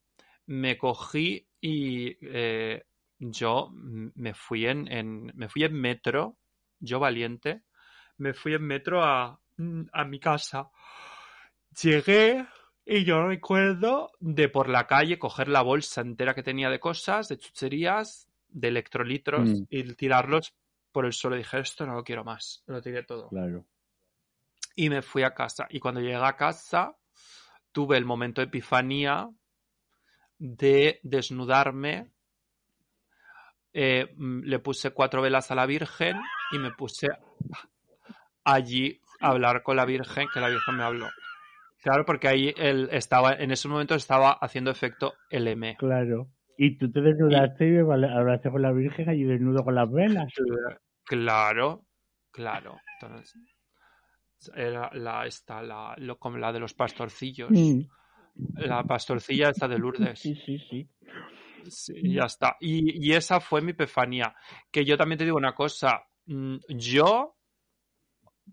[0.45, 2.85] me cogí y eh,
[3.20, 6.38] yo me fui en, en- me fui en metro,
[6.80, 7.63] yo valiente,
[8.18, 10.70] me fui en metro a, mm, a mi casa.
[11.82, 12.45] Llegué
[12.86, 17.28] y yo recuerdo de por la calle coger la bolsa entera que tenía de cosas,
[17.30, 19.63] de chucherías, de electrolitros Mm.
[19.70, 20.53] y tirarlos
[20.91, 21.36] por el suelo.
[21.36, 23.66] Dije, esto no lo quiero más, lo tiré todo Claro.
[24.76, 25.68] y me fui a casa.
[25.70, 26.95] Y cuando llegué a casa,
[27.72, 29.30] tuve el momento de epifanía
[30.38, 32.11] de desnudarme.
[33.78, 36.15] Eh, mm, le puse cuatro velas a la Virgen
[36.53, 37.09] y me puse
[38.45, 41.09] allí a hablar con la Virgen, que la Virgen me habló.
[41.84, 45.76] Claro, porque ahí él estaba, en ese momento estaba haciendo efecto LM.
[45.78, 46.30] Claro.
[46.57, 50.34] Y tú te desnudaste y hablaste con la Virgen allí desnudo con las velas.
[51.03, 51.86] Claro,
[52.32, 52.80] claro.
[53.01, 53.36] Entonces,
[54.55, 57.51] era la, esta, la, lo- como la de los pastorcillos.
[57.51, 57.82] Mm.
[58.55, 60.17] La pastorcilla está de Lourdes.
[60.19, 60.89] Sí, sí, sí.
[61.70, 62.57] Sí, ya está.
[62.59, 64.36] Y, y esa fue mi epifanía.
[64.72, 66.03] Que yo también te digo una cosa.
[66.26, 67.36] mm, Yo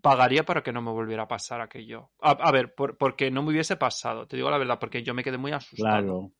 [0.01, 2.11] pagaría para que no me volviera a pasar aquello.
[2.21, 4.27] A, a ver, por- porque no me hubiese pasado.
[4.27, 5.97] Te digo la verdad, porque yo me quedé muy asustado.
[6.01, 6.31] Claro.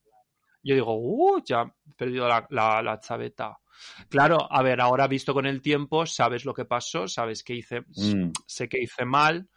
[0.63, 3.57] Yo digo, uh, ya he perdido la, la, la chaveta.
[4.07, 7.81] Claro, a ver, ahora visto con el tiempo, sabes lo que pasó, sabes que hice,
[7.95, 8.31] Mm.
[8.47, 9.49] sé que hice mal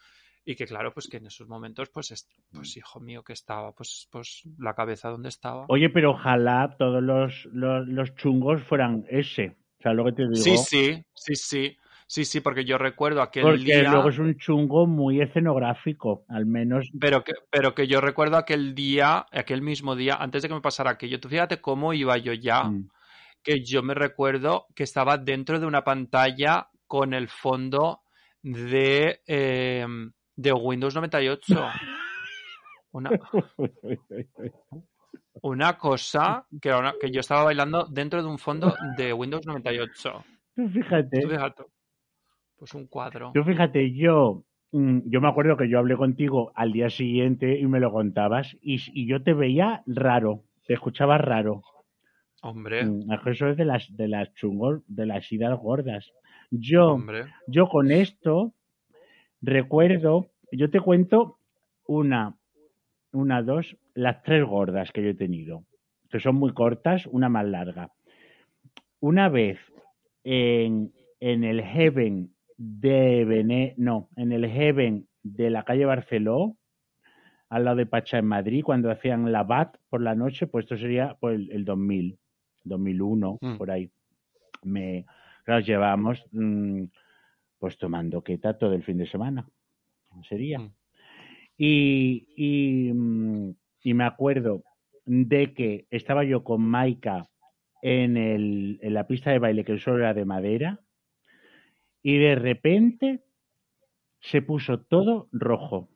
[0.48, 3.72] y que claro, pues que en esos momentos, pues, es- pues hijo mío, que estaba,
[3.72, 5.66] pues, pues la cabeza donde estaba.
[5.68, 9.56] Oye, pero ojalá todos los, los, los chungos fueran ese.
[9.78, 10.36] O sea, lo que te digo.
[10.36, 11.76] Sí, sí, sí, sí,
[12.06, 16.46] sí, sí, porque yo recuerdo aquel Porque día, luego es un chungo muy escenográfico, al
[16.46, 16.88] menos.
[17.00, 20.60] pero que, pero que yo recuerdo aquel día, aquel mismo día, antes de que me
[20.60, 22.88] pasara aquello, tú fíjate cómo iba yo ya, Mm.
[23.42, 28.00] que yo me recuerdo que estaba dentro de una pantalla con el fondo
[28.42, 29.86] de, eh,
[30.36, 31.68] de Windows 98.
[32.92, 33.10] Una,
[35.42, 39.46] una cosa que, era una- que yo estaba bailando dentro de un fondo de Windows
[39.46, 40.24] 98.
[40.54, 41.62] Tú fíjate, Tú fíjate,
[42.58, 43.32] pues un cuadro.
[43.34, 47.66] tú fíjate, yo, mm, yo me acuerdo que yo hablé contigo al día siguiente y
[47.66, 51.62] me lo contabas y, y yo te veía raro, te escuchaba raro.
[52.42, 56.10] Hombre, Mm, Eso es de las, de las chungos, de las idas gordas.
[56.50, 57.26] Yo, hombre.
[57.48, 58.54] yo con esto
[59.46, 61.38] recuerdo, yo te cuento
[61.86, 62.36] una,
[63.12, 65.64] una, dos, las tres gordas que yo he tenido,
[66.10, 67.90] que son muy cortas, una más larga.
[69.00, 69.58] Una vez
[70.24, 76.56] en, en el Heaven de Bené, no, en el Heaven de la calle Barceló,
[77.48, 80.76] al lado de Pacha en Madrid, cuando hacían la BAT por la noche, pues esto
[80.76, 82.18] sería pues, el, el 2000,
[82.64, 83.56] 2001, Mm.
[83.56, 83.88] por ahí.
[84.64, 85.04] Me,
[85.44, 86.84] claro, llevábamos mm,
[87.58, 89.48] pues tomando queta todo el fin de semana,
[90.28, 90.58] sería.
[90.58, 90.72] Mm.
[91.58, 94.62] Y, y, mm, y me acuerdo
[95.04, 97.28] de que estaba yo con Maika
[97.82, 100.80] en, el, en la pista de baile, que el suelo era de madera,
[102.02, 103.20] y de repente
[104.20, 105.88] se puso todo rojo.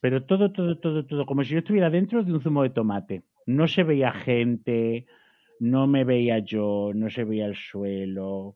[0.00, 3.22] Pero todo, todo, todo, todo, como si yo estuviera dentro de un zumo de tomate.
[3.46, 5.06] No se veía gente,
[5.60, 8.54] no me veía yo, no se veía el suelo.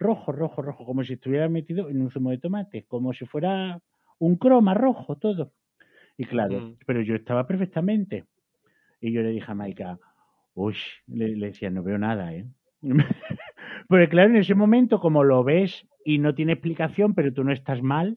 [0.00, 3.78] Rojo, rojo, rojo, como si estuviera metido en un zumo de tomate, como si fuera
[4.18, 5.52] un croma rojo todo.
[6.16, 6.74] Y claro, Mm.
[6.86, 8.24] pero yo estaba perfectamente.
[9.00, 9.98] Y yo le dije a Maika,
[10.54, 10.74] uy,
[11.06, 12.46] le, le decía, no veo nada, ¿eh?
[13.88, 17.52] Porque claro, en ese momento, como lo ves y no tiene explicación, pero tú no
[17.52, 18.16] estás mal,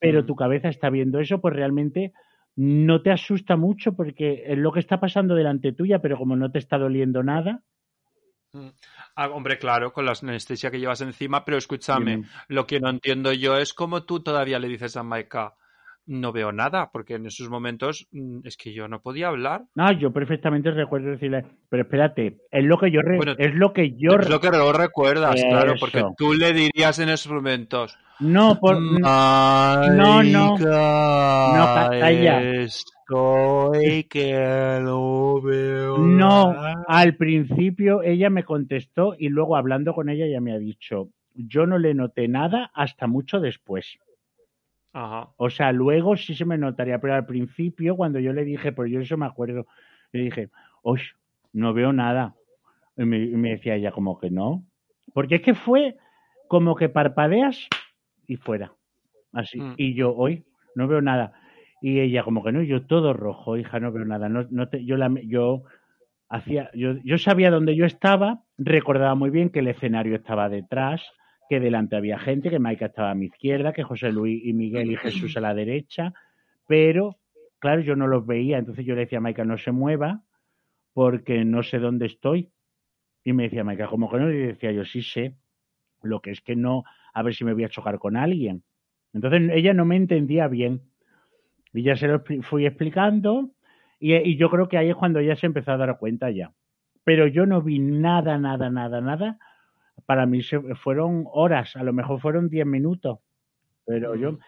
[0.00, 0.26] pero Mm.
[0.26, 2.12] tu cabeza está viendo eso, pues realmente
[2.56, 6.50] no te asusta mucho porque es lo que está pasando delante tuya, pero como no
[6.50, 7.62] te está doliendo nada,
[9.14, 13.32] Ah, hombre, claro, con la anestesia que llevas encima, pero escúchame, lo que no entiendo
[13.32, 15.54] yo es cómo tú todavía le dices a Maika,
[16.06, 19.64] no veo nada, porque en esos momentos mm, es que yo no podía hablar.
[19.74, 23.72] no, yo perfectamente recuerdo decirle, pero espérate, es lo que yo re- Bueno, es lo
[23.72, 27.96] que yo es lo que luego recuerdas, claro, porque tú le dirías en esos momentos,
[28.18, 30.54] no por no, no.
[30.58, 32.40] ca- calla.
[32.40, 36.84] Estoy que no veo No, nada".
[36.86, 41.66] al principio ella me contestó y luego hablando con ella ya me ha dicho, yo
[41.66, 43.98] no le noté nada hasta mucho después.
[44.92, 45.30] Ajá.
[45.36, 48.90] O sea, luego sí se me notaría, pero al principio cuando yo le dije, pues
[48.90, 49.66] yo eso me acuerdo,
[50.12, 50.50] le dije,
[50.82, 51.04] oye,
[51.52, 52.34] no veo nada.
[52.96, 54.64] Y me, y me decía ella como que no.
[55.12, 55.96] Porque es que fue
[56.48, 57.68] como que parpadeas
[58.26, 58.72] y fuera.
[59.32, 59.60] Así.
[59.60, 59.74] Mm.
[59.76, 61.32] Y yo, hoy no veo nada.
[61.80, 64.28] Y ella como que no, yo todo rojo, hija, no veo nada.
[64.28, 65.64] No, no te, yo, la, yo
[66.28, 71.02] hacía, yo, yo sabía dónde yo estaba, recordaba muy bien que el escenario estaba detrás,
[71.50, 74.92] que delante había gente, que Maika estaba a mi izquierda, que José Luis y Miguel
[74.92, 76.14] y Jesús a la derecha,
[76.68, 77.18] pero
[77.58, 80.22] claro, yo no los veía, entonces yo le decía a Maika, no se mueva,
[80.92, 82.50] porque no sé dónde estoy.
[83.24, 84.30] Y me decía Maika, como que no?
[84.30, 85.34] Y decía yo, sí sé,
[86.02, 88.62] lo que es que no, a ver si me voy a chocar con alguien.
[89.12, 90.82] Entonces ella no me entendía bien.
[91.72, 93.50] Y ya se lo fui explicando,
[93.98, 96.52] y, y yo creo que ahí es cuando ella se empezó a dar cuenta ya.
[97.02, 99.38] Pero yo no vi nada, nada, nada, nada.
[100.06, 103.18] Para mí se, fueron horas, a lo mejor fueron 10 minutos.
[103.86, 104.38] Pero yo, Mm,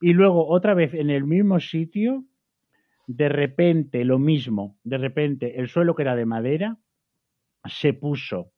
[0.00, 2.24] y luego otra vez en el mismo sitio,
[3.06, 6.76] de repente lo mismo, de repente el suelo que era de madera
[7.64, 8.52] se puso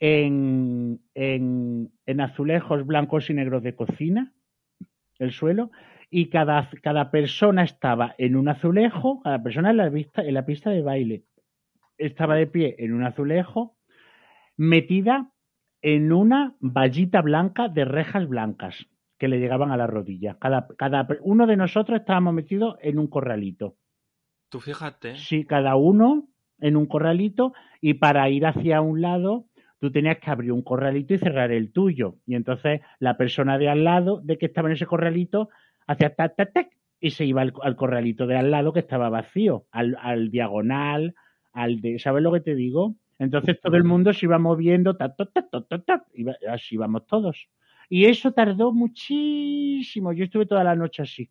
[0.00, 4.32] en, en, en azulejos blancos y negros de cocina,
[5.18, 5.70] el suelo,
[6.10, 10.46] y cada, cada persona estaba en un azulejo, cada persona en la, vista, en la
[10.46, 11.24] pista de baile
[11.98, 13.76] estaba de pie en un azulejo,
[14.58, 15.32] metida
[15.80, 18.86] en una vallita blanca de rejas blancas
[19.16, 20.36] que le llegaban a la rodilla.
[20.38, 23.76] Cada, cada uno de nosotros estábamos metidos en un corralito.
[24.50, 25.16] Tú fíjate.
[25.16, 26.28] Sí, cada uno
[26.58, 29.46] en un corralito y para ir hacia un lado
[29.78, 32.16] tú tenías que abrir un corralito y cerrar el tuyo.
[32.26, 35.50] Y entonces la persona de al lado de que estaba en ese corralito
[35.86, 36.68] hacía tac, tac, tac
[37.00, 41.14] y se iba al, al corralito de al lado que estaba vacío, al, al diagonal,
[41.52, 42.96] al de, ¿sabes lo que te digo?
[43.18, 44.96] Entonces todo el mundo se iba moviendo,
[46.24, 47.48] va- así íbamos todos.
[47.88, 50.12] Y eso tardó muchísimo.
[50.12, 51.30] Yo estuve toda la noche así.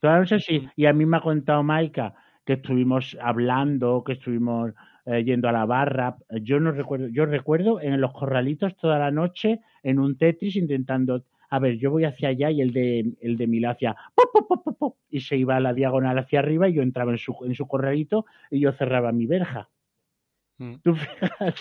[0.00, 0.68] Toda la noche así.
[0.76, 2.14] Y a mí me ha contado Maika
[2.44, 4.72] que estuvimos hablando, que estuvimos
[5.06, 6.16] eh, yendo a la barra.
[6.42, 11.24] Yo no recuerdo, yo recuerdo en los corralitos toda la noche en un Tetris intentando,
[11.50, 13.76] a ver, yo voy hacia allá y el de el de Mila
[14.14, 17.18] pop, pop, pop, y se iba a la diagonal hacia arriba y yo entraba en
[17.18, 19.68] su en su corralito y yo cerraba mi verja.
[20.58, 20.74] Mm.
[20.82, 21.54] Tú fíjate.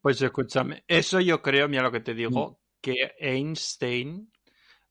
[0.00, 2.16] Pues escúchame, eso yo creo, mira lo que te Mm.
[2.16, 4.28] digo, que Einstein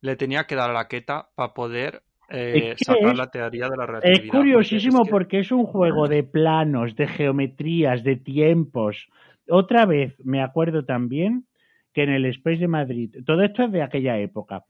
[0.01, 3.77] le tenía que dar a la queta para poder eh, sacar es- la teoría de
[3.77, 4.23] la relatividad.
[4.23, 9.07] Es curiosísimo porque es que- porque es un juego de planos, de geometrías, de tiempos.
[9.47, 11.45] Otra vez me acuerdo también
[11.93, 14.63] que en el Space de Madrid, todo esto es de aquella época.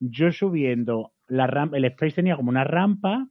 [0.00, 3.28] Yo subiendo la rampa, el Space tenía como una rampa,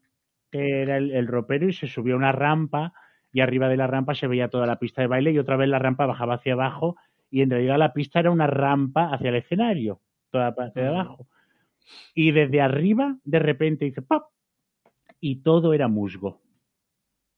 [0.50, 2.94] que era el, el ropero, y se subía una rampa,
[3.34, 5.68] y arriba de la rampa se veía toda la pista de baile, y otra vez
[5.68, 6.96] la rampa bajaba hacia abajo,
[7.30, 10.00] y en realidad la pista era una rampa hacia el escenario,
[10.32, 10.94] toda la parte de Mm.
[10.94, 11.28] abajo.
[12.16, 14.24] Y desde arriba, de repente hice ¡pop!
[15.20, 16.42] y todo era musgo.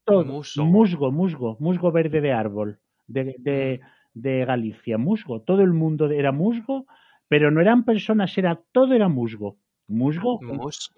[0.05, 0.63] Todo, Muso.
[0.65, 3.79] musgo, musgo, musgo verde de árbol de, de,
[4.13, 5.41] de Galicia, musgo.
[5.41, 6.85] Todo el mundo era musgo,
[7.27, 9.57] pero no eran personas, era todo era musgo.
[9.87, 10.93] Musgo, Mus-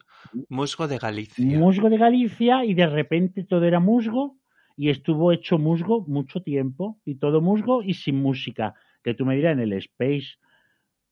[0.50, 1.58] musgo de Galicia.
[1.60, 4.37] musgo de Galicia y de repente todo era musgo
[4.78, 8.76] y estuvo hecho musgo mucho tiempo y todo musgo y sin música.
[9.04, 10.38] Que tú me dirás en el Space,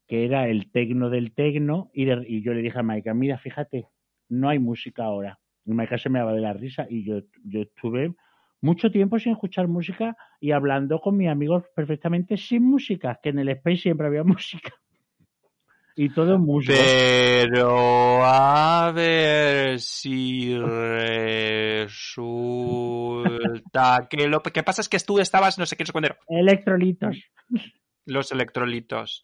[0.07, 3.37] que era el tecno del tecno y, de- y yo le dije a Maika, mira,
[3.37, 3.87] fíjate,
[4.29, 5.39] no hay música ahora.
[5.65, 8.13] Y Maika se me daba de la risa y yo, yo estuve
[8.61, 13.39] mucho tiempo sin escuchar música y hablando con mis amigos perfectamente sin música, que en
[13.39, 14.73] el Space siempre había música.
[15.95, 16.73] Y todo musgo.
[16.73, 20.57] Pero a ver si
[22.65, 27.17] resulta que lo que pasa es que tú estabas, no sé qué esconder, Electrolitos.
[28.05, 29.23] los electrolitos.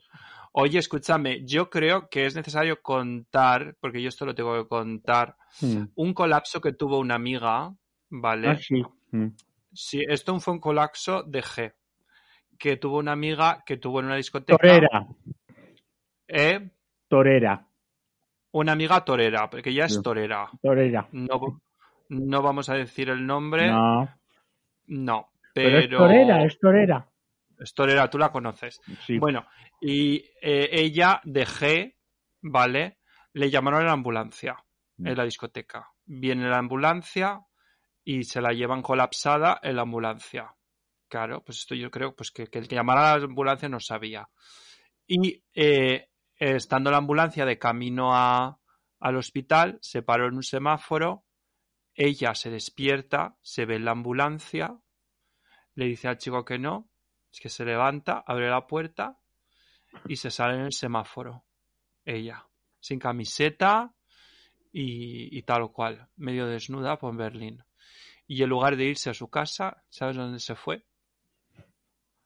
[0.53, 5.35] Oye, escúchame, yo creo que es necesario contar, porque yo esto lo tengo que contar,
[5.61, 5.83] Mm.
[5.95, 7.73] un colapso que tuvo una amiga,
[8.09, 8.47] ¿vale?
[8.49, 8.81] Ah, sí.
[9.11, 9.27] Mm.
[9.73, 11.73] Sí, esto fue un colapso de G,
[12.57, 14.57] que tuvo una amiga que tuvo en una discoteca.
[14.57, 15.07] Torera.
[16.31, 16.69] ¿Eh?
[17.07, 17.65] Torera.
[18.53, 20.49] Una amiga torera, porque ya es torera.
[20.61, 21.07] Torera.
[21.11, 21.61] No,
[22.09, 23.69] no vamos a decir el nombre.
[23.71, 24.09] No.
[24.87, 27.07] No, Pero, pero, es torera, es torera.
[27.59, 28.81] es torera, tú la conoces.
[29.05, 29.17] Sí.
[29.19, 29.45] Bueno,
[29.79, 31.95] y eh, ella de G,
[32.41, 32.97] ¿vale?
[33.33, 34.57] Le llamaron a la ambulancia
[34.97, 35.07] Mm.
[35.07, 35.87] en la discoteca.
[36.05, 37.39] Viene la ambulancia
[38.03, 40.53] y se la llevan colapsada en la ambulancia.
[41.07, 43.79] Claro, pues esto yo creo pues que, que el que llamara a la ambulancia no
[43.79, 44.27] sabía.
[45.07, 46.09] Y eh,
[46.49, 48.59] estando la ambulancia de camino a,
[48.99, 51.23] al hospital, se paró en un semáforo,
[51.93, 54.79] ella se despierta, se ve en la ambulancia,
[55.75, 56.89] le dice al chico que no,
[57.31, 59.19] es que se levanta, abre la puerta
[60.07, 61.45] y se sale en el semáforo.
[62.03, 62.47] Ella,
[62.79, 63.93] sin camiseta
[64.71, 67.63] y, y tal o cual, medio desnuda por Berlín.
[68.25, 70.85] Y en lugar de irse a su casa, ¿sabes dónde se fue?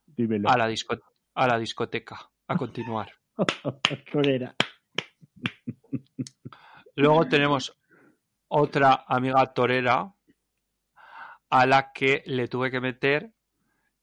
[0.06, 0.48] Dímelo.
[0.48, 1.02] A la, disco-
[1.34, 3.12] a la discoteca, a continuar.
[4.12, 4.54] Torera.
[6.94, 7.76] Luego tenemos
[8.48, 10.12] otra amiga torera
[11.50, 13.32] a la que le tuve que meter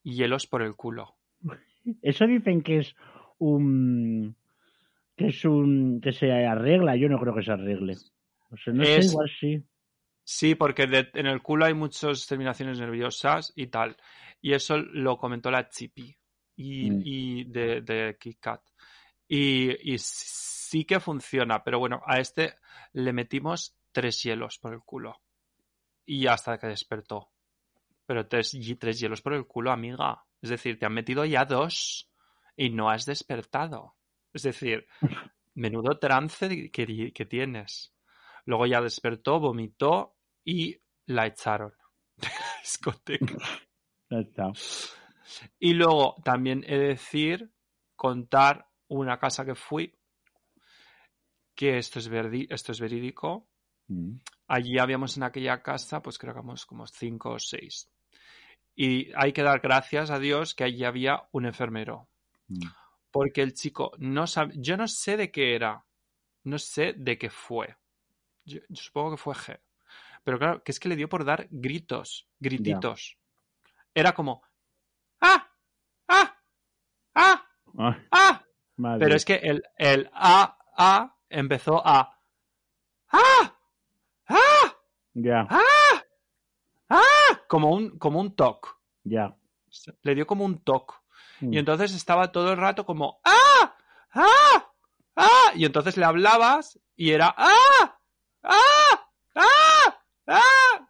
[0.04, 1.16] hielos por el culo.
[2.02, 2.96] Eso dicen que es
[3.40, 4.36] un
[5.16, 7.96] que es un que se arregla, yo no creo que se arregle.
[8.52, 9.64] O sea, no sé, Es- igual sí.
[10.26, 13.98] Sí, porque de- en el culo hay muchas terminaciones nerviosas y tal.
[14.42, 16.16] Y eso lo comentó la Chippy
[16.56, 17.02] y, Mm.
[17.04, 18.62] y de, de Kit Kat.
[19.36, 22.58] Y, y sí que funciona, pero bueno, a este
[22.92, 25.24] le metimos tres hielos por el culo.
[26.06, 27.32] Y hasta que despertó.
[28.06, 30.24] Pero tres, tres hielos por el culo, amiga.
[30.40, 32.12] Es decir, te han metido ya dos
[32.56, 33.96] y no has despertado.
[34.34, 34.86] Es decir,
[35.56, 37.96] menudo trance que, que tienes.
[38.46, 40.16] Luego ya despertó, vomitó
[40.46, 41.74] y la echaron
[42.18, 43.38] de la discoteca.
[45.58, 47.52] Y luego también he de decir,
[47.96, 48.70] contar
[49.00, 49.94] una casa que fui,
[51.56, 53.48] que esto es, verdi- esto es verídico.
[53.88, 54.16] Mm.
[54.48, 57.90] Allí habíamos en aquella casa, pues creo que éramos como cinco o seis.
[58.76, 62.10] Y hay que dar gracias a Dios que allí había un enfermero.
[62.48, 62.66] Mm.
[63.12, 65.86] Porque el chico no sabe, yo no sé de qué era,
[66.46, 67.78] no sé de qué fue.
[68.46, 69.60] Yo, yo supongo que fue G.
[70.24, 73.18] Pero claro, que es que le dio por dar gritos, grititos.
[73.94, 74.42] Era como,
[75.22, 75.48] ¡ah!
[76.08, 76.42] ¡ah!
[77.16, 77.46] ¡ah!
[78.12, 78.43] ¡ah!
[78.78, 79.00] Madre.
[79.06, 82.20] Pero es que el, el A, A empezó a,
[83.12, 83.56] ¡ah!
[84.28, 84.76] ¡ah!
[85.14, 86.04] Ya, ¡ah!
[86.90, 87.42] ¡ah!
[87.48, 88.80] Como un, como un toc.
[89.04, 89.36] ya.
[90.04, 91.02] Le dio como un toc.
[91.42, 91.54] Mm.
[91.54, 93.76] Y entonces estaba todo el rato como ¡Ah!
[94.14, 94.72] ¡Ah!
[95.16, 95.52] ¡Ah!
[95.56, 98.00] Y entonces le hablabas y era ¡Ah!
[98.44, 99.10] ¡Ah!
[99.36, 99.98] ¡Ah!
[100.28, 100.88] ¡Ah!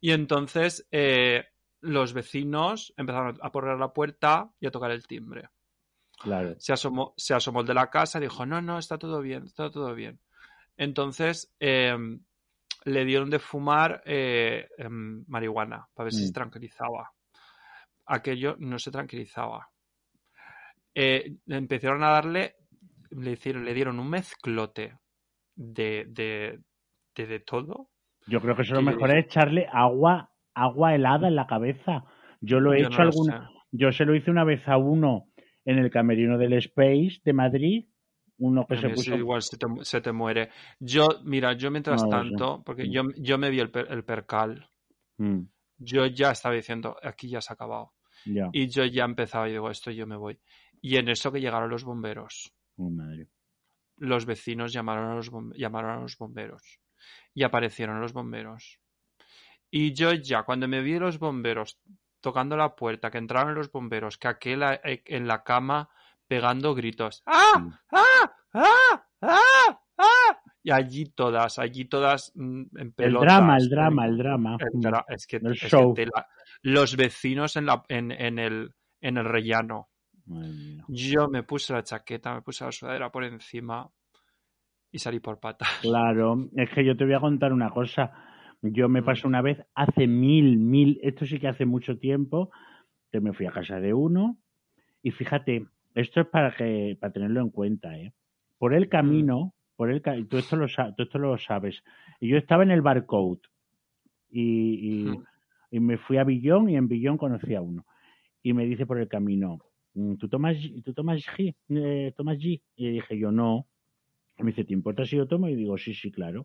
[0.00, 1.44] Y entonces eh,
[1.80, 5.48] los vecinos empezaron a poner la puerta y a tocar el timbre.
[6.24, 6.54] Claro.
[6.58, 9.44] Se asomó, se asomó el de la casa y dijo, no, no, está todo bien,
[9.44, 10.18] está todo bien.
[10.76, 11.96] Entonces eh,
[12.84, 16.26] le dieron de fumar eh, em, marihuana para ver si Mm.
[16.26, 17.12] se tranquilizaba.
[18.06, 19.68] Aquello no se tranquilizaba.
[20.94, 22.56] Eh, empezaron a darle,
[23.10, 24.98] le, hicieron, le dieron un mezclote
[25.54, 26.60] de, de,
[27.14, 27.90] de, de todo.
[28.26, 32.04] Yo creo que eso lo Que mejor es echarle agua, agua helada en la cabeza.
[32.40, 33.50] Yo lo he Yo hecho no alguna.
[33.72, 35.28] Yo se lo hice una vez a uno
[35.64, 37.86] en el camerino del Space de Madrid.
[38.38, 39.14] Uno que se puso.
[39.16, 40.50] igual se te, se te muere.
[40.80, 44.68] Yo, mira, yo mientras No tanto, porque yo, yo me vi el, per- el percal,
[45.16, 45.42] Mm,
[45.78, 47.92] yo ya estaba diciendo, aquí ya se ha acabado.
[48.24, 48.48] ya.
[48.52, 50.40] Y yo ya empezaba y digo, esto yo me voy.
[50.80, 53.28] Y en eso que llegaron los bomberos, Oh, madre.
[53.98, 56.80] los vecinos llamaron a los, llamaron a los bomberos.
[57.32, 58.80] y aparecieron los bomberos.
[59.70, 61.78] Y yo ya, cuando me vi los bomberos
[62.24, 65.90] tocando la puerta, que entraron los bomberos, que aquel eh, en la cama
[66.26, 67.22] pegando gritos.
[67.26, 67.62] ¡Ah!
[67.92, 68.32] ¡Ah!
[68.54, 69.06] ¡Ah!
[69.20, 69.80] ¡Ah!
[69.98, 70.40] ¡Ah!
[70.62, 73.26] Y allí todas, allí todas mm, en El pelotas.
[73.26, 74.56] drama, el drama, el drama.
[74.58, 75.94] El dra- es que, El es que show.
[76.62, 79.90] los vecinos en, la, en, en el, en el rellano.
[80.88, 83.86] Yo me puse la chaqueta, me puse la sudadera por encima
[84.90, 85.68] y salí por patas.
[85.82, 88.10] Claro, es que yo te voy a contar una cosa.
[88.64, 89.04] Yo me Mm.
[89.04, 92.50] pasó una vez hace mil, mil, esto sí que hace mucho tiempo,
[93.12, 94.38] que me fui a casa de uno
[95.02, 98.12] y fíjate, esto es para que para tenerlo en cuenta, ¿eh?
[98.58, 101.82] Por el camino, por el tú esto lo tú esto lo sabes.
[102.20, 103.40] Y yo estaba en el barcode
[104.30, 105.24] y, y, Mm.
[105.72, 107.86] y me fui a Billón y en Billón conocí a uno
[108.42, 109.58] y me dice por el camino,
[109.94, 111.54] "Mm, ¿tú tomas, tú tomas G?
[111.70, 112.62] Eh, ¿Tomas G?
[112.76, 113.66] Y dije yo no.
[114.38, 115.48] Y me dice, ¿te importa si yo tomo?
[115.48, 116.44] Y digo, sí, sí, claro.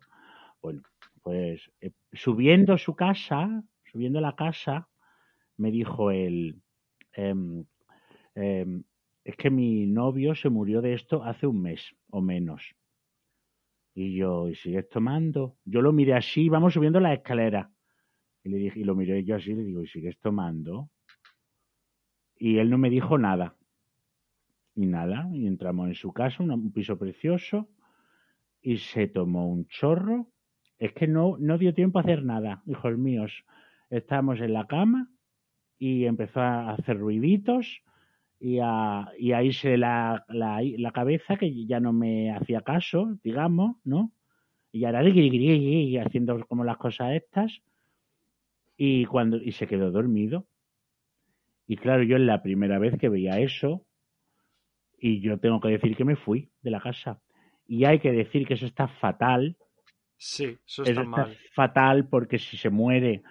[0.61, 0.83] Bueno,
[1.23, 4.87] pues eh, subiendo su casa, subiendo la casa,
[5.57, 6.61] me dijo él,
[7.13, 7.65] em,
[8.35, 8.83] em,
[9.23, 12.75] es que mi novio se murió de esto hace un mes o menos.
[13.93, 15.57] Y yo, ¿y sigues tomando?
[15.65, 17.71] Yo lo miré así, vamos subiendo la escalera.
[18.43, 20.89] Y le dije, y lo miré yo así, le digo, ¿y sigues tomando?
[22.37, 23.55] Y él no me dijo nada.
[24.75, 27.67] Y nada, y entramos en su casa, un piso precioso,
[28.61, 30.27] y se tomó un chorro.
[30.79, 33.45] Es que no, no dio tiempo a hacer nada, hijos míos.
[33.89, 35.09] Estábamos en la cama
[35.77, 37.81] y empezó a hacer ruiditos
[38.39, 43.17] y a, y a irse la, la, la cabeza, que ya no me hacía caso,
[43.23, 44.13] digamos, ¿no?
[44.71, 47.61] Y ahora y haciendo como las cosas estas.
[48.77, 50.47] Y cuando y se quedó dormido.
[51.67, 53.85] Y claro, yo es la primera vez que veía eso.
[54.97, 57.19] Y yo tengo que decir que me fui de la casa.
[57.67, 59.57] Y hay que decir que eso está fatal.
[60.19, 61.37] Sí, eso Eso está está mal.
[61.53, 63.23] fatal porque si se muere,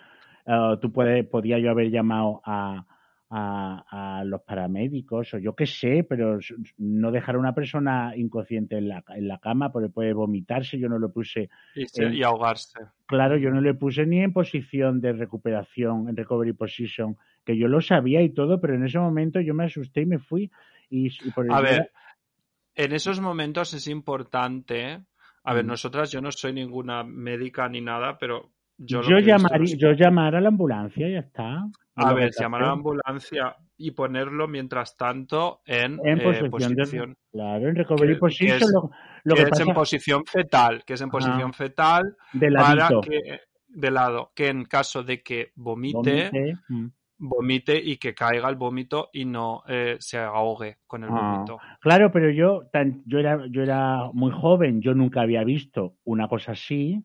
[0.46, 2.84] eh, tú puedes, podía yo haber llamado a,
[3.30, 6.38] a, a los paramédicos o yo qué sé, pero
[6.78, 10.78] no dejar a una persona inconsciente en la, en la cama porque puede vomitarse.
[10.78, 12.80] Yo no lo puse, Y, se- eh, y ahogarse.
[13.06, 17.68] claro, yo no le puse ni en posición de recuperación, en recovery position, que yo
[17.68, 20.50] lo sabía y todo, pero en ese momento yo me asusté y me fui.
[20.90, 21.90] Y, y por A ver,
[22.74, 25.02] en esos momentos es importante.
[25.48, 25.68] A ver, Mm.
[25.68, 29.92] nosotras, yo no soy ninguna médica ni nada, pero yo yo, que llamaría, es- yo
[29.92, 31.64] llamar a la ambulancia y ya está.
[31.96, 36.20] Es A que ver, que llamar a la ambulancia y ponerlo mientras tanto en, en
[36.20, 38.90] eh, posición, de claro en recovery que- que position es- lo,
[39.24, 41.12] lo que que, es en posición fetal, que es en Ajá.
[41.12, 46.86] posición fetal de para que de lado, que en caso de que vomite, vomite, mm.
[47.18, 51.32] Vomite y que caiga el vómito y no eh, se ahogue con el Ah.
[51.34, 51.58] vómito.
[51.80, 56.28] claro pero yo tan, yo era yo era muy joven yo nunca había visto una
[56.28, 57.02] cosa así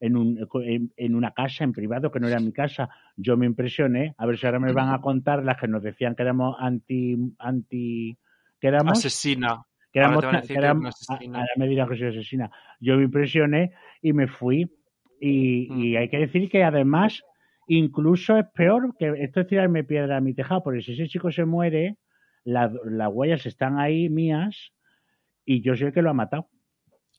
[0.00, 3.46] en, un, en, en una casa en privado que no era mi casa yo me
[3.46, 6.56] impresioné a ver si ahora me van a contar las que nos decían que éramos
[6.58, 8.16] anti anti
[8.60, 9.62] que éramos Asesina.
[9.92, 11.38] que éramos, Ahora que que éramos- una asesina.
[11.38, 12.50] ahora me dirán que soy asesina.
[12.80, 14.68] Yo me impresioné y me fui.
[15.20, 15.80] Y, Mm.
[15.80, 17.22] y hay que decir que además,
[17.68, 21.30] incluso es peor que esto es tirarme piedra a mi tejado, porque si ese chico
[21.30, 21.96] se muere,
[22.44, 24.72] la- las huellas están ahí mías
[25.44, 26.48] y yo soy el que lo ha matado.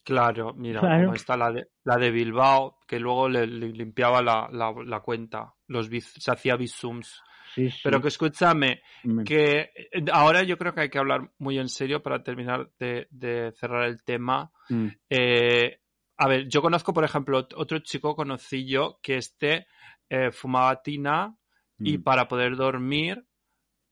[0.04, 1.06] Claro, mira, Claro.
[1.06, 5.00] como está la de, la de Bilbao, que luego le, le limpiaba la, la, la
[5.00, 6.56] cuenta, los se hacía.
[6.56, 7.80] Sí, sí.
[7.82, 9.70] Pero que escúchame, Me- que
[10.12, 13.88] ahora yo creo que hay que hablar muy en serio para terminar de, de cerrar
[13.88, 14.52] el tema.
[14.68, 14.86] Mm.
[15.10, 15.80] Eh,
[16.18, 19.66] a ver, yo conozco, por ejemplo, ot- otro chico conocí yo que este
[20.08, 21.36] eh, fumaba tina
[21.78, 22.02] y Mm.
[22.02, 23.24] para poder dormir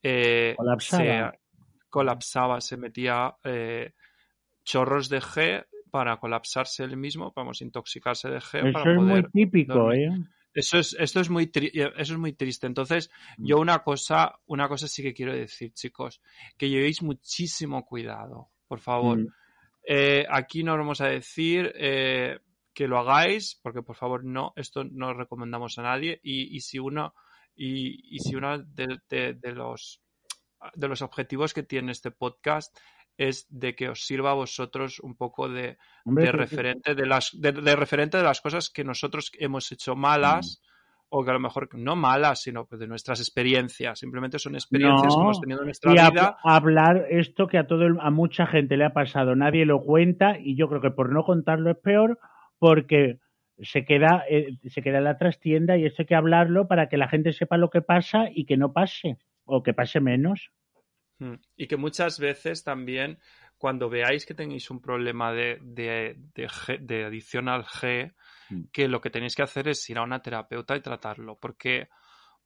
[0.03, 1.32] eh, Colapsaba.
[1.32, 1.39] se
[1.91, 3.93] colapsaba, se metía eh,
[4.65, 9.07] chorros de G para colapsarse él mismo, vamos, intoxicarse de G Eso para es muy
[9.09, 10.09] poder típico, dormir.
[10.09, 10.24] ¿eh?
[10.55, 12.66] eso es, esto es muy tri- eso es muy triste.
[12.66, 13.47] Entonces, Mm.
[13.47, 16.20] yo una cosa, una cosa sí que quiero decir, chicos,
[16.57, 19.19] que llevéis muchísimo cuidado, por favor.
[19.19, 19.27] Mm.
[19.86, 22.39] Eh, aquí no vamos a decir eh,
[22.75, 26.21] que lo hagáis, porque por favor no, esto no lo recomendamos a nadie.
[26.23, 27.15] Y, y si uno,
[27.55, 30.01] y, y si uno de, de- de los
[30.75, 32.75] de los objetivos que tiene este podcast
[33.19, 35.77] es de que os sirva a vosotros un poco de,
[36.07, 39.95] Hombre, de referente de las de, de referente de las cosas que nosotros hemos hecho
[39.95, 40.63] malas
[41.11, 43.99] o que a lo mejor no malas sino pues de nuestras experiencias.
[43.99, 46.37] Simplemente son experiencias que hemos tenido en nuestra y a- vida.
[46.43, 50.39] hablar esto que a todo el- a mucha gente le ha pasado, nadie lo cuenta
[50.41, 52.19] y yo creo que por no contarlo es peor
[52.65, 53.19] porque
[53.59, 56.97] se queda eh, se queda en la trastienda y esto hay que hablarlo para que
[56.97, 60.51] la gente sepa lo que pasa y que no pase o que pase menos.
[61.19, 61.35] Mm.
[61.55, 63.19] y que muchas veces también
[63.59, 66.16] cuando veáis que tenéis un problema de, de,
[66.81, 68.15] de, adicción al G,
[68.51, 68.62] Mm.
[68.73, 71.89] que lo que tenéis que hacer es ir a una terapeuta y tratarlo, porque,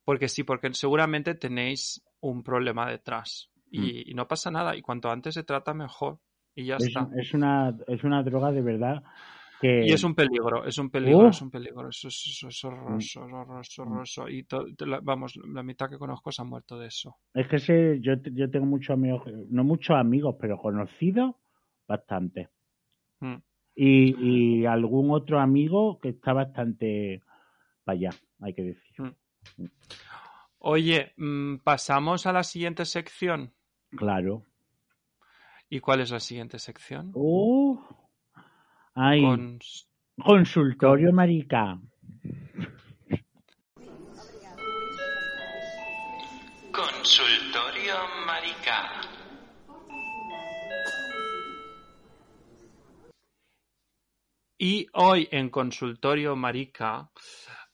[0.05, 5.11] porque sí, porque seguramente tenéis un problema detrás y, y no pasa nada, y cuanto
[5.11, 6.21] antes se trata mejor,
[6.55, 7.09] y ya Es, está.
[7.17, 9.03] es una, es una droga de verdad
[9.61, 9.87] que...
[9.87, 13.85] Y es un peligro, es un peligro, es un peligro, es, es, horroroso, es horroroso,
[13.85, 13.89] Mm.
[13.89, 14.29] horroroso.
[14.29, 17.17] Y to- te la- vamos, la mitad que conozco se han muerto de eso.
[17.35, 21.35] Es que sé, yo, te- yo tengo muchos amigos, no muchos amigos, pero conocidos
[21.87, 22.49] bastante.
[23.21, 23.37] Mm.
[23.75, 27.23] Y, y algún otro amigo que está bastante
[27.85, 28.11] para allá,
[28.41, 29.15] hay que decir.
[30.59, 33.53] Oye, mm, pasamos a la siguiente sección.
[33.91, 34.45] Claro.
[35.71, 37.13] ¿Y cuál es la siguiente sección?
[37.15, 37.79] Uh,
[38.99, 39.59] ay, Con...
[40.21, 41.79] consultorio marica.
[46.73, 47.95] Consultorio
[48.27, 48.91] Marica.
[54.59, 57.11] Y hoy en Consultorio Marica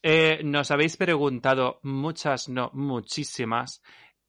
[0.03, 3.83] eh, nos habéis preguntado muchas, no, muchísimas,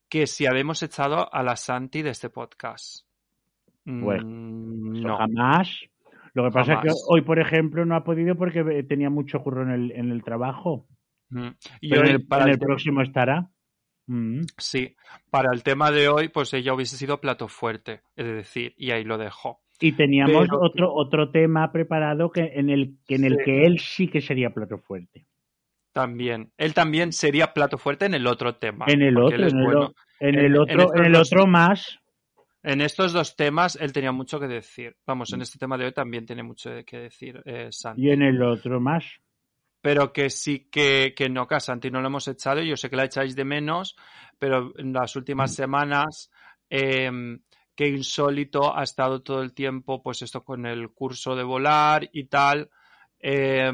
[0.10, 3.06] que si habemos echado a la Santi de este podcast.
[3.84, 5.18] Pues, Mm, no.
[5.18, 5.70] Jamás.
[6.36, 9.40] Lo que pasa es que hoy, por ejemplo, no ha podido porque eh, tenía mucho
[9.40, 10.86] curro en el, en el trabajo.
[11.30, 11.48] Mm.
[11.82, 13.48] Y Pero hoy, en el, para en el el te- próximo estará.
[14.08, 14.42] Mm.
[14.58, 14.96] Sí,
[15.32, 19.04] para el tema de hoy, pues ella hubiese sido plato fuerte, es decir, y ahí
[19.04, 19.62] lo dejo.
[19.80, 23.80] Y teníamos Pero- otro otro tema preparado que en el que en el que él
[23.80, 25.26] sí que sería plato fuerte.
[25.94, 26.52] También.
[26.58, 28.86] Él también sería plato fuerte en el otro tema.
[28.88, 29.80] En el otro, en el, bueno.
[29.88, 32.00] o- en En- el en otro, en el otro más.
[32.68, 34.96] En estos dos temas él tenía mucho que decir.
[35.06, 35.36] Vamos, Mm.
[35.36, 38.08] en este tema de hoy también tiene mucho que decir eh, Santi.
[38.08, 39.06] Y en el otro más.
[39.82, 42.62] Pero que sí que, que no, que a Santi no lo hemos echado.
[42.62, 43.96] Yo sé que la echáis de menos,
[44.40, 45.54] pero en las últimas Mm.
[45.54, 46.32] semanas,
[46.70, 47.12] eh,
[47.76, 52.26] que insólito ha estado todo el tiempo, pues esto con el curso de volar y
[52.26, 52.70] tal.
[53.20, 53.72] eh,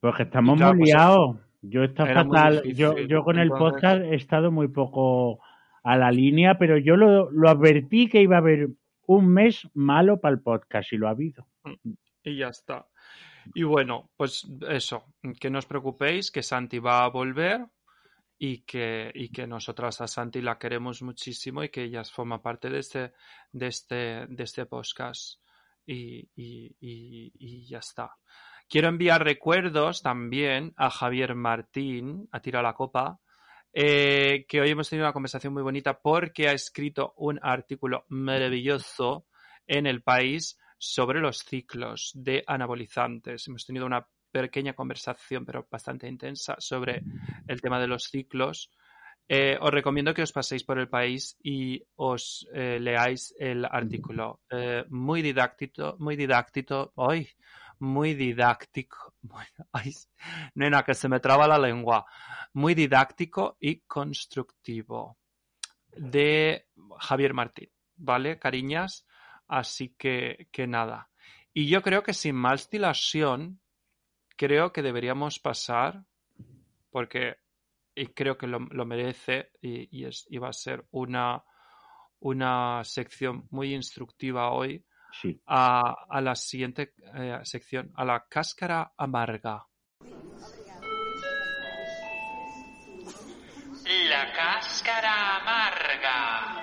[0.00, 1.36] Pues que estamos Y claro, muy pues, liados.
[1.62, 2.62] Yo muy fatal.
[2.74, 5.40] Yo, yo con el podcast he estado muy poco
[5.82, 8.68] a la línea, pero yo lo, lo advertí que iba a haber
[9.06, 11.46] un mes malo para el podcast y lo ha habido.
[12.22, 12.86] y ya está.
[13.54, 15.04] Y bueno, pues eso,
[15.40, 17.66] que no os preocupéis, que Santi va a volver
[18.38, 22.70] y que, y que nosotras a Santi la queremos muchísimo y que ella forma parte
[22.70, 23.12] de este,
[23.50, 25.40] de este, de este podcast.
[25.84, 28.12] Y, y, y, y ya está.
[28.68, 33.18] Quiero enviar recuerdos también a Javier Martín, a Tira la Copa,
[33.72, 39.26] eh, que hoy hemos tenido una conversación muy bonita porque ha escrito un artículo maravilloso
[39.66, 43.48] en el país sobre los ciclos de anabolizantes.
[43.48, 47.02] Hemos tenido una pequeña conversación, pero bastante intensa, sobre
[47.46, 48.70] el tema de los ciclos.
[49.28, 54.40] Eh, os recomiendo que os paséis por el país y os eh, leáis el artículo.
[54.88, 57.28] Muy didáctico, muy didáctico, hoy,
[57.82, 59.92] muy didáctico, muy- ay,
[60.54, 62.06] nena, que se me traba la lengua,
[62.54, 65.18] muy didáctico y constructivo
[65.96, 66.66] de
[67.00, 69.06] Javier Martín, ¿vale, cariñas?
[69.48, 71.10] Así que, que nada.
[71.52, 73.60] Y yo creo que sin más dilación,
[74.36, 76.04] creo que deberíamos pasar,
[76.90, 77.36] porque
[77.94, 81.44] y creo que lo, lo merece y, y es, y va a ser una,
[82.20, 84.86] una sección muy instructiva hoy,
[85.20, 85.40] Sí.
[85.46, 89.66] a, a la siguiente eh, sección, a la cáscara amarga.
[94.08, 96.62] La cáscara amarga.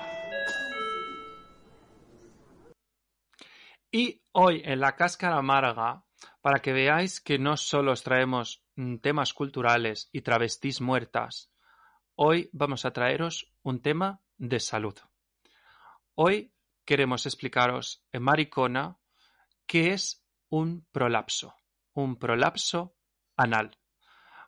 [3.91, 6.03] Y hoy en la cáscara amarga,
[6.41, 11.51] para que veáis que no solo os traemos mm, temas culturales y travestis muertas,
[12.15, 14.97] hoy vamos a traeros un tema de salud.
[16.15, 16.53] Hoy
[16.89, 18.97] queremos explicaros en Maricona
[19.67, 21.53] qué es un prolapso,
[21.93, 22.95] un prolapso
[23.37, 23.77] anal.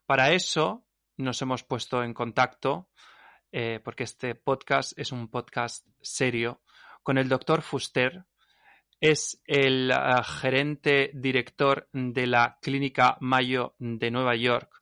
[0.08, 0.88] Para eso
[1.18, 2.90] nos hemos puesto en contacto,
[3.52, 6.64] eh, porque este podcast es un podcast serio,
[7.04, 8.26] con el doctor Fuster,
[9.00, 14.82] es el uh, gerente director de la Clínica Mayo de Nueva York,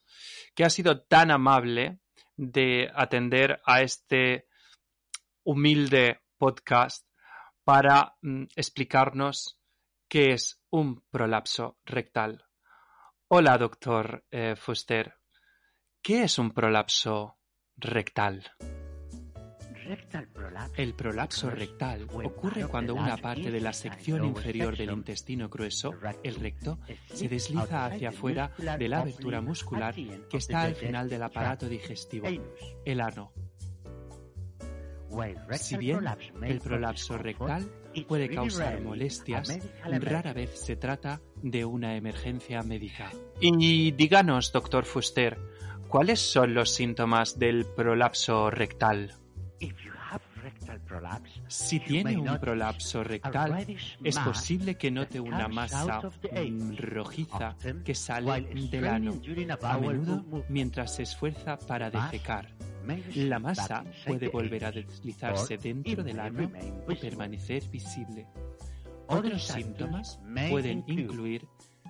[0.56, 2.00] que ha sido tan amable
[2.38, 4.48] de atender a este
[5.44, 7.09] humilde podcast
[7.70, 9.60] para mm, explicarnos
[10.08, 12.44] qué es un prolapso rectal.
[13.28, 15.14] Hola, doctor eh, Fuster.
[16.02, 17.38] ¿Qué es un prolapso
[17.78, 18.52] rectal?
[20.78, 25.94] El prolapso rectal ocurre cuando una parte de la sección inferior del intestino grueso,
[26.24, 26.80] el recto,
[27.14, 32.28] se desliza hacia afuera de la abertura muscular que está al final del aparato digestivo,
[32.84, 33.32] el ano.
[35.54, 36.06] Si bien
[36.42, 37.70] el prolapso rectal
[38.08, 43.12] puede causar molestias, rara vez se trata de una emergencia médica.
[43.40, 45.38] Y díganos, doctor Fuster,
[45.88, 49.16] ¿cuáles son los síntomas del prolapso rectal?
[51.48, 53.66] Si tiene un prolapso rectal,
[54.04, 58.42] es posible que note una masa mm, rojiza que sale
[58.72, 59.20] del ano,
[59.62, 62.48] a menudo mientras se esfuerza para defecar.
[63.16, 66.52] La masa puede volver a deslizarse dentro del ano
[66.88, 68.28] y permanecer visible.
[69.08, 71.48] Otros síntomas pueden incluir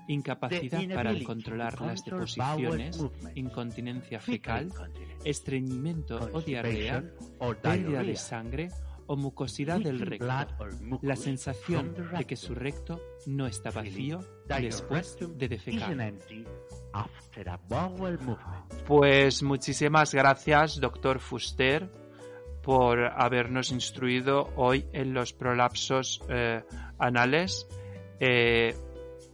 [0.08, 3.00] incapacidad para controlar las deposiciones,
[3.36, 4.74] incontinencia fecal,
[5.24, 7.04] estreñimiento o diarrea,
[7.62, 8.70] pérdida de sangre
[9.10, 10.28] o mucosidad del recto,
[11.02, 16.14] la sensación de que su recto no está vacío después de defecar.
[18.86, 21.90] Pues muchísimas gracias, doctor Fuster,
[22.62, 26.62] por habernos instruido hoy en los prolapsos eh,
[27.00, 27.68] anales.
[28.20, 28.76] Eh,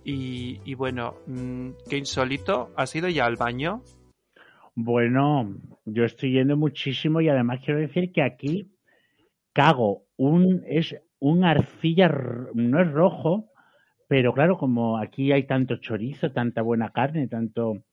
[0.06, 2.72] y, bueno, mm, qué insólito.
[2.78, 3.84] ¿Has ido ya al baño?
[4.74, 5.54] Bueno,
[5.84, 8.75] yo estoy yendo muchísimo y además quiero decir que aquí
[9.56, 12.10] cago un es un arcilla
[12.53, 13.49] no es rojo,
[14.07, 17.84] pero claro, como aquí hay tanto chorizo, tanta buena carne, tanto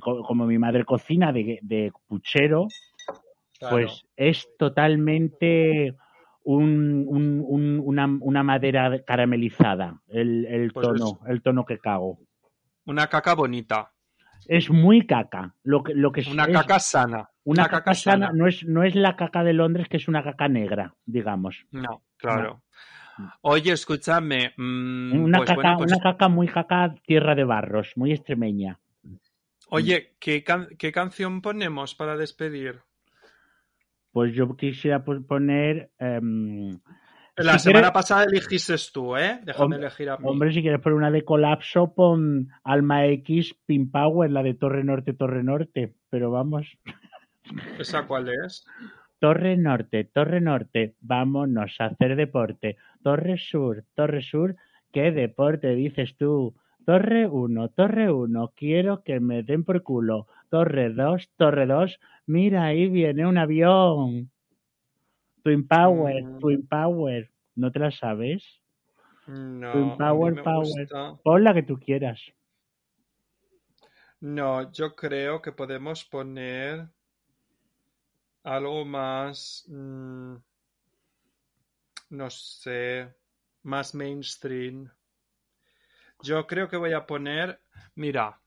[0.00, 2.68] como mi madre cocina de, de puchero,
[3.58, 5.94] pues es totalmente
[6.44, 12.18] un, un, una, una, madera caramelizada, el, el pues tono, el tono que cago.
[12.86, 13.92] Una caca bonita.
[14.46, 15.54] Es muy caca.
[15.62, 17.30] Lo que, lo que una caca sana.
[17.44, 20.48] Una, caca, sana, No, es, no es la caca de Londres, que es una caca
[20.48, 21.66] negra, digamos.
[21.70, 22.62] No, claro.
[23.42, 24.54] Oye, escúchame.
[24.56, 28.78] Mm, una, pues caca, pues una caca muy caca, tierra de barros, muy extremeña.
[29.68, 30.44] Oye, ¿qué,
[30.78, 32.80] ¿qué canción ponemos para despedir?
[34.12, 35.90] Pues yo quisiera poner.
[35.98, 36.78] Em,
[37.36, 39.40] la semana pasada elegiste tú, ¿eh?
[39.42, 40.24] Déjame elegir a mí.
[40.28, 44.84] Hombre, si quieres poner una de colapso, pon Alma X Pin Power, la de Torre
[44.84, 45.94] Norte, Torre Norte.
[46.10, 46.78] Pero vamos.
[47.78, 48.66] ¿Esa cuál es?
[49.18, 52.76] Torre Norte, Torre Norte, vámonos a hacer deporte.
[53.02, 54.56] Torre Sur, Torre Sur,
[54.92, 56.54] ¿qué deporte dices tú?
[56.84, 60.26] Torre 1, Torre 1, quiero que me den por culo.
[60.50, 64.30] Torre 2, Torre 2, mira, ahí viene un avión.
[65.42, 66.38] Twin Power, mm.
[66.40, 68.60] Twin Power, ¿no te la sabes?
[69.26, 69.72] No.
[69.72, 70.88] Twin Power, Power.
[71.22, 72.20] Pon la que tú quieras.
[74.20, 76.88] No, yo creo que podemos poner
[78.44, 80.34] algo más, mm,
[82.10, 83.14] no sé,
[83.62, 84.90] más mainstream.
[86.22, 87.60] Yo creo que voy a poner,
[87.94, 88.38] mira,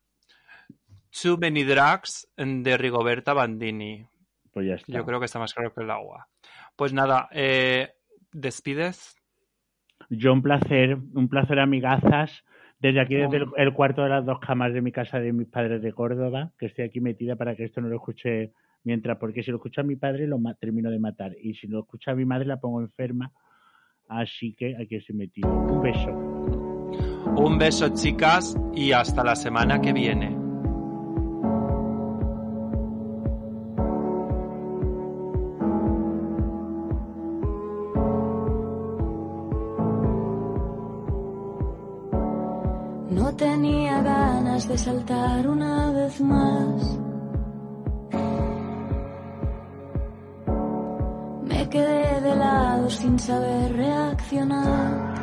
[1.10, 4.06] Too Many Drugs de Rigoberta Bandini.
[4.52, 4.92] Pues ya está.
[4.92, 6.28] Yo creo que está más claro que el agua.
[6.76, 7.94] Pues nada, eh,
[8.32, 9.16] ¿despides?
[10.10, 12.44] Yo un placer, un placer amigazas.
[12.80, 15.82] Desde aquí, desde el, cuarto de las dos camas de mi casa de mis padres
[15.82, 18.52] de Córdoba, que estoy aquí metida para que esto no lo escuche
[18.84, 22.14] mientras, porque si lo escucha mi padre lo termino de matar y si lo escucha
[22.14, 23.32] mi madre la pongo enferma.
[24.08, 25.48] Así que aquí estoy metido.
[25.48, 26.10] Un beso.
[27.36, 30.30] Un beso chicas y hasta la semana que viene.
[43.10, 47.07] No tenía ganas de saltar una vez más.
[52.90, 55.14] Sin saber reaccionar.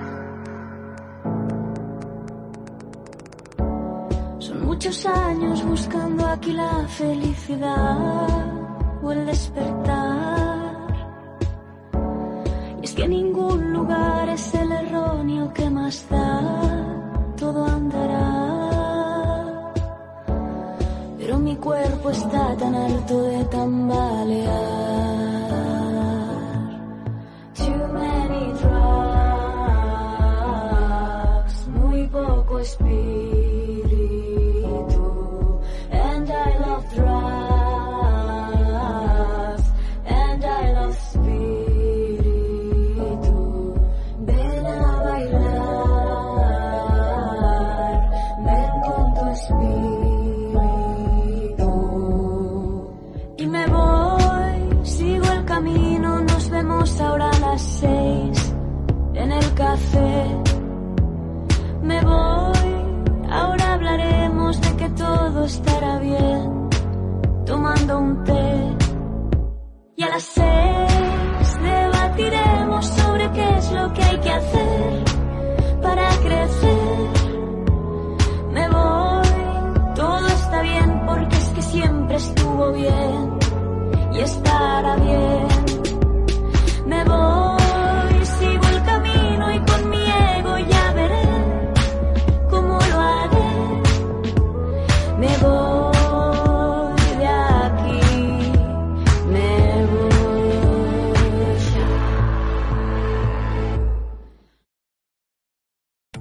[4.39, 8.27] Son muchos años buscando aquí la felicidad
[9.01, 10.75] o el despertar.
[12.81, 16.41] Y es que ningún lugar es el erróneo que más da
[17.35, 18.51] todo andará.
[21.17, 24.84] Pero mi cuerpo está tan alto de tambalear.
[32.73, 33.14] Poco